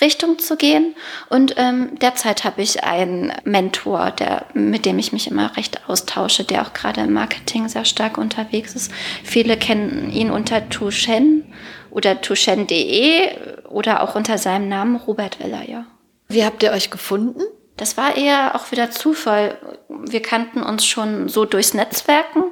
Richtung 0.00 0.38
zu 0.38 0.56
gehen. 0.56 0.94
Und 1.28 1.54
ähm, 1.56 1.98
derzeit 2.00 2.44
habe 2.44 2.62
ich 2.62 2.84
einen 2.84 3.32
Mentor, 3.44 4.10
der, 4.10 4.46
mit 4.54 4.86
dem 4.86 4.98
ich 4.98 5.12
mich 5.12 5.28
immer 5.28 5.56
recht 5.56 5.88
austausche, 5.88 6.44
der 6.44 6.62
auch 6.62 6.72
gerade 6.72 7.02
im 7.02 7.12
Marketing 7.12 7.68
sehr 7.68 7.84
stark 7.84 8.18
unterwegs 8.18 8.74
ist. 8.74 8.92
Viele 9.22 9.56
kennen 9.56 10.10
ihn 10.10 10.30
unter 10.30 10.68
Tushen 10.68 11.52
oder 11.90 12.20
tushen.de 12.20 13.64
oder 13.68 14.02
auch 14.02 14.14
unter 14.14 14.38
seinem 14.38 14.68
Namen 14.68 14.96
Robert 14.96 15.40
Weller, 15.40 15.68
ja. 15.68 15.86
Wie 16.28 16.44
habt 16.44 16.62
ihr 16.62 16.72
euch 16.72 16.90
gefunden? 16.90 17.42
Das 17.76 17.96
war 17.96 18.16
eher 18.16 18.54
auch 18.54 18.70
wieder 18.70 18.90
Zufall. 18.90 19.58
Wir 19.88 20.22
kannten 20.22 20.62
uns 20.62 20.86
schon 20.86 21.28
so 21.28 21.44
durchs 21.44 21.74
Netzwerken 21.74 22.44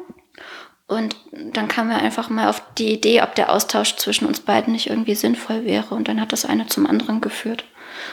und 0.93 1.17
dann 1.33 1.69
kamen 1.69 1.91
wir 1.91 1.99
einfach 1.99 2.29
mal 2.29 2.49
auf 2.49 2.63
die 2.79 2.93
Idee, 2.93 3.23
ob 3.23 3.35
der 3.35 3.53
Austausch 3.53 3.97
zwischen 3.97 4.27
uns 4.27 4.41
beiden 4.41 4.73
nicht 4.73 4.89
irgendwie 4.89 5.15
sinnvoll 5.15 5.65
wäre. 5.65 5.95
Und 5.95 6.09
dann 6.09 6.21
hat 6.21 6.33
das 6.33 6.45
eine 6.45 6.67
zum 6.67 6.87
anderen 6.87 7.21
geführt. 7.21 7.65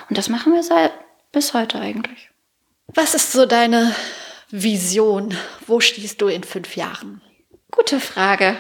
Und 0.09 0.17
das 0.17 0.29
machen 0.29 0.53
wir 0.53 0.63
seit 0.63 0.91
bis 1.31 1.53
heute 1.53 1.79
eigentlich. 1.79 2.29
Was 2.87 3.13
ist 3.13 3.31
so 3.31 3.45
deine 3.45 3.95
Vision? 4.49 5.35
Wo 5.67 5.79
stehst 5.79 6.21
du 6.21 6.27
in 6.27 6.43
fünf 6.43 6.75
Jahren? 6.75 7.21
Gute 7.71 7.99
Frage. 7.99 8.57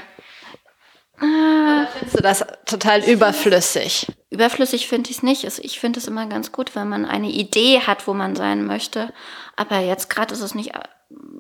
Oder 1.21 1.87
findest 1.87 2.17
du 2.17 2.21
das 2.21 2.45
total 2.65 3.03
überflüssig? 3.03 4.07
Überflüssig 4.29 4.87
finde 4.87 5.09
ich 5.09 5.17
es 5.17 5.23
nicht. 5.23 5.43
Ich 5.43 5.79
finde 5.79 5.99
es 5.99 6.07
immer 6.07 6.27
ganz 6.27 6.51
gut, 6.51 6.75
wenn 6.75 6.87
man 6.87 7.05
eine 7.05 7.29
Idee 7.29 7.81
hat, 7.81 8.07
wo 8.07 8.13
man 8.13 8.35
sein 8.35 8.65
möchte. 8.65 9.11
Aber 9.55 9.79
jetzt 9.79 10.09
gerade 10.09 10.33
ist 10.33 10.41
es 10.41 10.55
nicht 10.55 10.73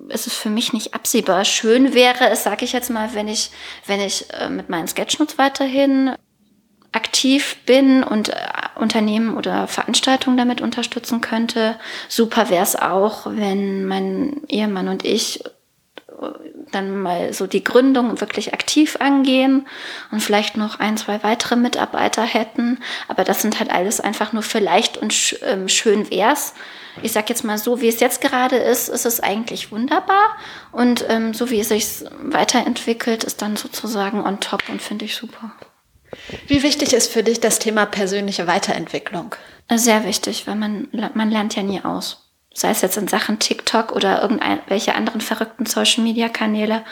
ist 0.09 0.27
es 0.27 0.33
für 0.33 0.49
mich 0.49 0.73
nicht 0.73 0.93
absehbar. 0.93 1.45
Schön 1.45 1.93
wäre 1.93 2.29
es, 2.29 2.43
sage 2.43 2.65
ich 2.65 2.73
jetzt 2.73 2.89
mal, 2.89 3.13
wenn 3.13 3.27
ich, 3.27 3.51
wenn 3.85 4.01
ich 4.01 4.25
äh, 4.33 4.49
mit 4.49 4.69
meinen 4.69 4.87
Sketchnotes 4.87 5.37
weiterhin 5.37 6.15
aktiv 6.91 7.57
bin 7.65 8.03
und 8.03 8.29
äh, 8.29 8.35
Unternehmen 8.75 9.37
oder 9.37 9.67
Veranstaltungen 9.67 10.37
damit 10.37 10.61
unterstützen 10.61 11.21
könnte. 11.21 11.77
Super 12.07 12.49
wäre 12.49 12.63
es 12.63 12.75
auch, 12.75 13.25
wenn 13.27 13.85
mein 13.85 14.41
Ehemann 14.47 14.87
und 14.87 15.05
ich 15.05 15.43
dann 16.71 17.01
mal 17.01 17.33
so 17.33 17.47
die 17.47 17.63
Gründung 17.63 18.19
wirklich 18.19 18.53
aktiv 18.53 18.97
angehen 18.99 19.67
und 20.11 20.21
vielleicht 20.21 20.57
noch 20.57 20.79
ein, 20.79 20.97
zwei 20.97 21.23
weitere 21.23 21.55
Mitarbeiter 21.55 22.23
hätten. 22.23 22.79
Aber 23.07 23.23
das 23.23 23.41
sind 23.41 23.59
halt 23.59 23.71
alles 23.71 23.99
einfach 23.99 24.33
nur 24.33 24.43
vielleicht 24.43 24.97
und 24.97 25.13
sch 25.13 25.35
ähm, 25.43 25.67
schön 25.67 26.09
wär's 26.09 26.53
ich 27.01 27.11
sag 27.11 27.29
jetzt 27.29 27.43
mal 27.43 27.57
so, 27.57 27.81
wie 27.81 27.87
es 27.87 27.99
jetzt 27.99 28.21
gerade 28.21 28.57
ist, 28.57 28.89
ist 28.89 29.05
es 29.05 29.19
eigentlich 29.19 29.71
wunderbar. 29.71 30.35
Und 30.71 31.05
ähm, 31.09 31.33
so 31.33 31.49
wie 31.49 31.59
es 31.59 31.69
sich 31.69 32.03
weiterentwickelt, 32.21 33.23
ist 33.23 33.41
dann 33.41 33.55
sozusagen 33.55 34.25
on 34.25 34.39
top 34.39 34.63
und 34.69 34.81
finde 34.81 35.05
ich 35.05 35.15
super. 35.15 35.51
Wie 36.47 36.63
wichtig 36.63 36.93
ist 36.93 37.11
für 37.11 37.23
dich 37.23 37.39
das 37.39 37.59
Thema 37.59 37.85
persönliche 37.85 38.47
Weiterentwicklung? 38.47 39.35
Sehr 39.71 40.05
wichtig, 40.05 40.47
weil 40.47 40.55
man, 40.55 40.87
man 41.13 41.29
lernt 41.29 41.55
ja 41.55 41.63
nie 41.63 41.81
aus. 41.83 42.28
Sei 42.53 42.71
es 42.71 42.81
jetzt 42.81 42.97
in 42.97 43.07
Sachen 43.07 43.39
TikTok 43.39 43.91
oder 43.91 44.21
irgendwelche 44.21 44.95
anderen 44.95 45.21
verrückten 45.21 45.65
Social-Media-Kanäle, 45.65 46.83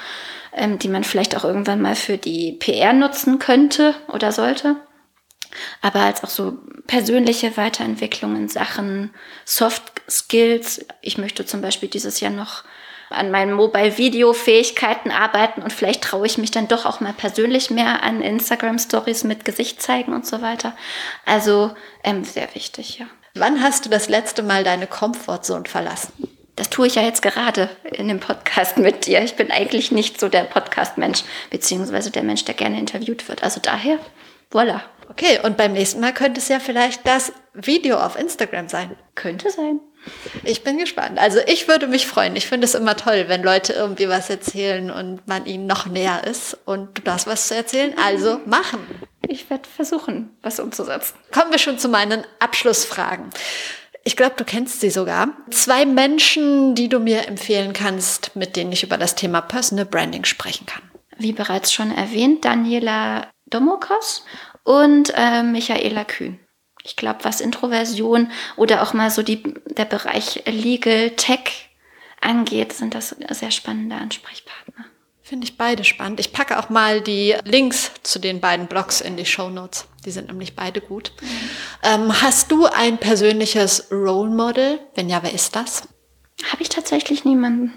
ähm, 0.53 0.79
die 0.79 0.87
man 0.87 1.03
vielleicht 1.03 1.35
auch 1.35 1.43
irgendwann 1.43 1.81
mal 1.81 1.95
für 1.95 2.17
die 2.17 2.53
PR 2.53 2.93
nutzen 2.93 3.39
könnte 3.39 3.95
oder 4.07 4.31
sollte. 4.31 4.75
Aber 5.81 6.01
als 6.01 6.23
auch 6.23 6.29
so 6.29 6.59
persönliche 6.85 7.57
Weiterentwicklung 7.57 8.35
in 8.35 8.47
Sachen 8.47 9.13
Soft 9.45 9.83
Skills. 10.09 10.85
Ich 11.01 11.17
möchte 11.17 11.45
zum 11.45 11.61
Beispiel 11.61 11.89
dieses 11.89 12.19
Jahr 12.19 12.31
noch 12.31 12.63
an 13.09 13.31
meinen 13.31 13.53
Mobile-Video-Fähigkeiten 13.53 15.11
arbeiten 15.11 15.61
und 15.61 15.71
vielleicht 15.71 16.03
traue 16.03 16.25
ich 16.25 16.37
mich 16.37 16.51
dann 16.51 16.67
doch 16.67 16.85
auch 16.85 16.99
mal 16.99 17.13
persönlich 17.13 17.69
mehr 17.69 18.03
an 18.03 18.21
Instagram-Stories 18.21 19.23
mit 19.23 19.45
Gesicht 19.45 19.81
zeigen 19.81 20.13
und 20.13 20.25
so 20.25 20.41
weiter. 20.41 20.75
Also 21.25 21.73
ähm, 22.03 22.23
sehr 22.23 22.53
wichtig, 22.53 22.99
ja. 22.99 23.05
Wann 23.39 23.61
hast 23.61 23.85
du 23.85 23.89
das 23.89 24.09
letzte 24.09 24.41
Mal 24.41 24.63
deine 24.63 24.87
Comfortzone 24.87 25.65
verlassen? 25.65 26.11
Das 26.55 26.71
tue 26.71 26.87
ich 26.87 26.95
ja 26.95 27.03
jetzt 27.03 27.21
gerade 27.21 27.69
in 27.91 28.07
dem 28.07 28.19
Podcast 28.19 28.77
mit 28.77 29.05
dir. 29.05 29.21
Ich 29.21 29.35
bin 29.35 29.51
eigentlich 29.51 29.91
nicht 29.91 30.19
so 30.19 30.27
der 30.27 30.43
Podcast-Mensch, 30.43 31.23
beziehungsweise 31.51 32.09
der 32.09 32.23
Mensch, 32.23 32.45
der 32.45 32.55
gerne 32.55 32.79
interviewt 32.79 33.27
wird. 33.29 33.43
Also 33.43 33.59
daher, 33.61 33.99
voilà. 34.51 34.81
Okay, 35.09 35.39
und 35.43 35.55
beim 35.55 35.73
nächsten 35.73 36.01
Mal 36.01 36.13
könnte 36.13 36.39
es 36.39 36.47
ja 36.47 36.59
vielleicht 36.59 37.05
das 37.07 37.31
Video 37.53 37.97
auf 37.97 38.19
Instagram 38.19 38.69
sein. 38.69 38.95
Könnte 39.15 39.51
sein. 39.51 39.79
Ich 40.43 40.63
bin 40.63 40.77
gespannt. 40.77 41.19
Also 41.19 41.39
ich 41.47 41.67
würde 41.67 41.87
mich 41.87 42.07
freuen. 42.07 42.35
Ich 42.35 42.47
finde 42.47 42.65
es 42.65 42.75
immer 42.75 42.95
toll, 42.95 43.25
wenn 43.27 43.43
Leute 43.43 43.73
irgendwie 43.73 44.07
was 44.07 44.29
erzählen 44.29 44.89
und 44.91 45.27
man 45.27 45.45
ihnen 45.45 45.67
noch 45.67 45.85
näher 45.85 46.23
ist 46.25 46.57
und 46.65 46.97
du 46.97 47.01
darfst 47.01 47.27
was 47.27 47.47
zu 47.47 47.55
erzählen. 47.55 47.93
Also 48.03 48.39
machen. 48.45 48.79
Ich 49.27 49.49
werde 49.49 49.67
versuchen, 49.67 50.37
was 50.41 50.59
umzusetzen. 50.59 51.15
Kommen 51.31 51.51
wir 51.51 51.59
schon 51.59 51.79
zu 51.79 51.89
meinen 51.89 52.23
Abschlussfragen. 52.39 53.29
Ich 54.03 54.15
glaube, 54.15 54.35
du 54.37 54.45
kennst 54.45 54.79
sie 54.79 54.89
sogar. 54.89 55.29
Zwei 55.51 55.85
Menschen, 55.85 56.75
die 56.75 56.87
du 56.87 56.99
mir 56.99 57.27
empfehlen 57.27 57.73
kannst, 57.73 58.37
mit 58.37 58.55
denen 58.55 58.71
ich 58.71 58.83
über 58.83 58.97
das 58.97 59.15
Thema 59.15 59.41
Personal 59.41 59.85
Branding 59.85 60.23
sprechen 60.23 60.65
kann. 60.65 60.81
Wie 61.17 61.33
bereits 61.33 61.73
schon 61.73 61.91
erwähnt, 61.91 62.45
Daniela 62.45 63.27
Domokos 63.47 64.23
und 64.63 65.11
äh, 65.15 65.43
Michaela 65.43 66.05
Kühn. 66.05 66.39
Ich 66.87 66.95
glaube, 66.95 67.19
was 67.23 67.41
Introversion 67.41 68.31
oder 68.55 68.81
auch 68.81 68.93
mal 68.93 69.11
so 69.11 69.21
die, 69.21 69.43
der 69.65 69.83
Bereich 69.83 70.43
Legal 70.45 71.11
Tech 71.11 71.69
angeht, 72.21 72.71
sind 72.71 72.95
das 72.95 73.09
sehr 73.31 73.51
spannende 73.51 73.97
Ansprechpartner. 73.97 74.85
Finde 75.21 75.45
ich 75.45 75.57
beide 75.57 75.83
spannend. 75.83 76.21
Ich 76.21 76.31
packe 76.31 76.57
auch 76.57 76.69
mal 76.69 77.01
die 77.01 77.35
Links 77.43 77.91
zu 78.03 78.19
den 78.19 78.39
beiden 78.39 78.67
Blogs 78.67 79.01
in 79.01 79.17
die 79.17 79.25
Show 79.25 79.49
Notes. 79.49 79.85
Die 80.05 80.11
sind 80.11 80.29
nämlich 80.29 80.55
beide 80.55 80.79
gut. 80.79 81.11
Mhm. 81.19 81.27
Ähm, 81.83 82.21
hast 82.21 82.49
du 82.49 82.65
ein 82.67 82.97
persönliches 82.97 83.91
Role 83.91 84.29
Model? 84.29 84.79
Wenn 84.95 85.09
ja, 85.09 85.21
wer 85.23 85.33
ist 85.33 85.57
das? 85.57 85.89
Habe 86.49 86.61
ich 86.61 86.69
tatsächlich 86.69 87.25
niemanden. 87.25 87.73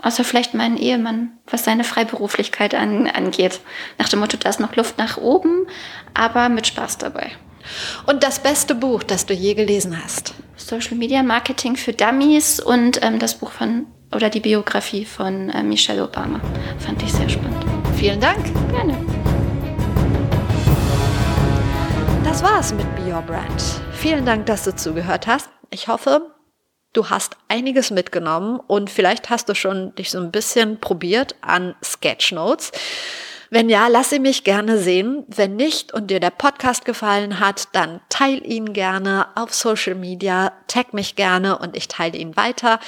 Außer 0.00 0.24
vielleicht 0.24 0.54
meinen 0.54 0.78
Ehemann, 0.78 1.38
was 1.46 1.64
seine 1.64 1.84
Freiberuflichkeit 1.84 2.74
an, 2.74 3.06
angeht. 3.06 3.60
Nach 3.98 4.08
dem 4.08 4.20
Motto, 4.20 4.38
da 4.38 4.48
ist 4.48 4.60
noch 4.60 4.74
Luft 4.74 4.96
nach 4.96 5.18
oben, 5.18 5.66
aber 6.14 6.48
mit 6.48 6.66
Spaß 6.68 6.96
dabei. 6.96 7.32
Und 8.06 8.22
das 8.22 8.40
beste 8.40 8.74
Buch, 8.74 9.02
das 9.02 9.26
du 9.26 9.34
je 9.34 9.54
gelesen 9.54 9.98
hast? 10.02 10.34
Social 10.56 10.96
Media 10.96 11.22
Marketing 11.22 11.76
für 11.76 11.92
Dummies 11.92 12.60
und 12.60 13.02
ähm, 13.02 13.18
das 13.18 13.34
Buch 13.36 13.52
von 13.52 13.86
oder 14.14 14.30
die 14.30 14.40
Biografie 14.40 15.04
von 15.04 15.50
äh, 15.50 15.62
Michelle 15.62 16.02
Obama. 16.02 16.40
Fand 16.78 17.02
ich 17.02 17.12
sehr 17.12 17.28
spannend. 17.28 17.64
Vielen 17.96 18.20
Dank. 18.20 18.44
Gerne. 18.70 18.96
Das 22.24 22.42
war's 22.42 22.72
mit 22.72 22.86
Be 22.96 23.12
Your 23.12 23.22
Brand. 23.22 23.62
Vielen 23.92 24.24
Dank, 24.24 24.46
dass 24.46 24.64
du 24.64 24.74
zugehört 24.74 25.26
hast. 25.26 25.48
Ich 25.70 25.88
hoffe, 25.88 26.34
du 26.92 27.10
hast 27.10 27.36
einiges 27.48 27.90
mitgenommen 27.90 28.60
und 28.66 28.90
vielleicht 28.90 29.30
hast 29.30 29.48
du 29.48 29.54
schon 29.54 29.94
dich 29.96 30.10
so 30.10 30.18
ein 30.18 30.30
bisschen 30.30 30.78
probiert 30.78 31.34
an 31.40 31.74
Sketchnotes. 31.82 32.72
Wenn 33.50 33.70
ja, 33.70 33.88
lass 33.88 34.10
sie 34.10 34.18
mich 34.18 34.44
gerne 34.44 34.78
sehen. 34.78 35.24
Wenn 35.28 35.56
nicht 35.56 35.94
und 35.94 36.10
dir 36.10 36.20
der 36.20 36.30
Podcast 36.30 36.84
gefallen 36.84 37.40
hat, 37.40 37.68
dann 37.72 38.00
teil 38.08 38.44
ihn 38.44 38.72
gerne 38.72 39.26
auf 39.34 39.54
Social 39.54 39.94
Media, 39.94 40.52
tag 40.66 40.92
mich 40.92 41.16
gerne 41.16 41.58
und 41.58 41.76
ich 41.76 41.88
teile 41.88 42.18
ihn 42.18 42.36
weiter. 42.36 42.78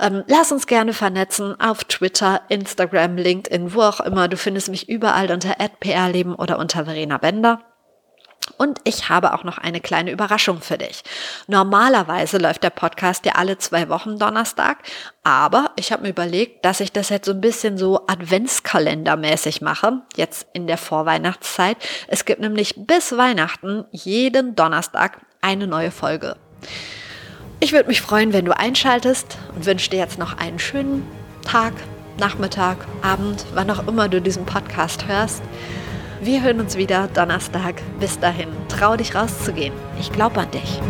Ähm, 0.00 0.24
lass 0.26 0.52
uns 0.52 0.66
gerne 0.66 0.94
vernetzen 0.94 1.60
auf 1.60 1.84
Twitter, 1.84 2.40
Instagram, 2.48 3.16
LinkedIn, 3.16 3.74
wo 3.74 3.82
auch 3.82 4.00
immer. 4.00 4.28
Du 4.28 4.36
findest 4.36 4.70
mich 4.70 4.88
überall 4.88 5.30
unter 5.30 5.54
@prleben 5.80 6.34
oder 6.34 6.58
unter 6.58 6.84
Verena 6.86 7.18
Bender. 7.18 7.60
Und 8.56 8.78
ich 8.84 9.08
habe 9.08 9.34
auch 9.34 9.44
noch 9.44 9.58
eine 9.58 9.80
kleine 9.80 10.10
Überraschung 10.10 10.60
für 10.60 10.78
dich. 10.78 11.02
Normalerweise 11.46 12.38
läuft 12.38 12.62
der 12.62 12.70
Podcast 12.70 13.26
ja 13.26 13.32
alle 13.32 13.58
zwei 13.58 13.88
Wochen 13.88 14.18
Donnerstag, 14.18 14.78
aber 15.24 15.72
ich 15.76 15.92
habe 15.92 16.02
mir 16.02 16.10
überlegt, 16.10 16.64
dass 16.64 16.80
ich 16.80 16.92
das 16.92 17.08
jetzt 17.08 17.26
so 17.26 17.32
ein 17.32 17.40
bisschen 17.40 17.78
so 17.78 18.06
Adventskalendermäßig 18.06 19.60
mache, 19.60 20.02
jetzt 20.16 20.46
in 20.52 20.66
der 20.66 20.78
Vorweihnachtszeit. 20.78 21.76
Es 22.08 22.24
gibt 22.24 22.40
nämlich 22.40 22.74
bis 22.76 23.16
Weihnachten 23.16 23.84
jeden 23.90 24.54
Donnerstag 24.54 25.20
eine 25.40 25.66
neue 25.66 25.90
Folge. 25.90 26.36
Ich 27.60 27.72
würde 27.72 27.88
mich 27.88 28.02
freuen, 28.02 28.32
wenn 28.32 28.44
du 28.44 28.56
einschaltest 28.56 29.38
und 29.54 29.64
wünsche 29.66 29.90
dir 29.90 29.98
jetzt 29.98 30.18
noch 30.18 30.36
einen 30.36 30.58
schönen 30.58 31.06
Tag, 31.44 31.72
Nachmittag, 32.18 32.78
Abend, 33.02 33.46
wann 33.54 33.70
auch 33.70 33.86
immer 33.86 34.08
du 34.08 34.20
diesen 34.20 34.44
Podcast 34.46 35.06
hörst. 35.06 35.42
Wir 36.20 36.42
hören 36.42 36.60
uns 36.60 36.76
wieder 36.76 37.08
Donnerstag. 37.12 37.82
Bis 38.00 38.18
dahin, 38.18 38.48
trau 38.68 38.96
dich 38.96 39.14
rauszugehen. 39.14 39.74
Ich 40.00 40.10
glaube 40.10 40.40
an 40.40 40.50
dich. 40.50 40.80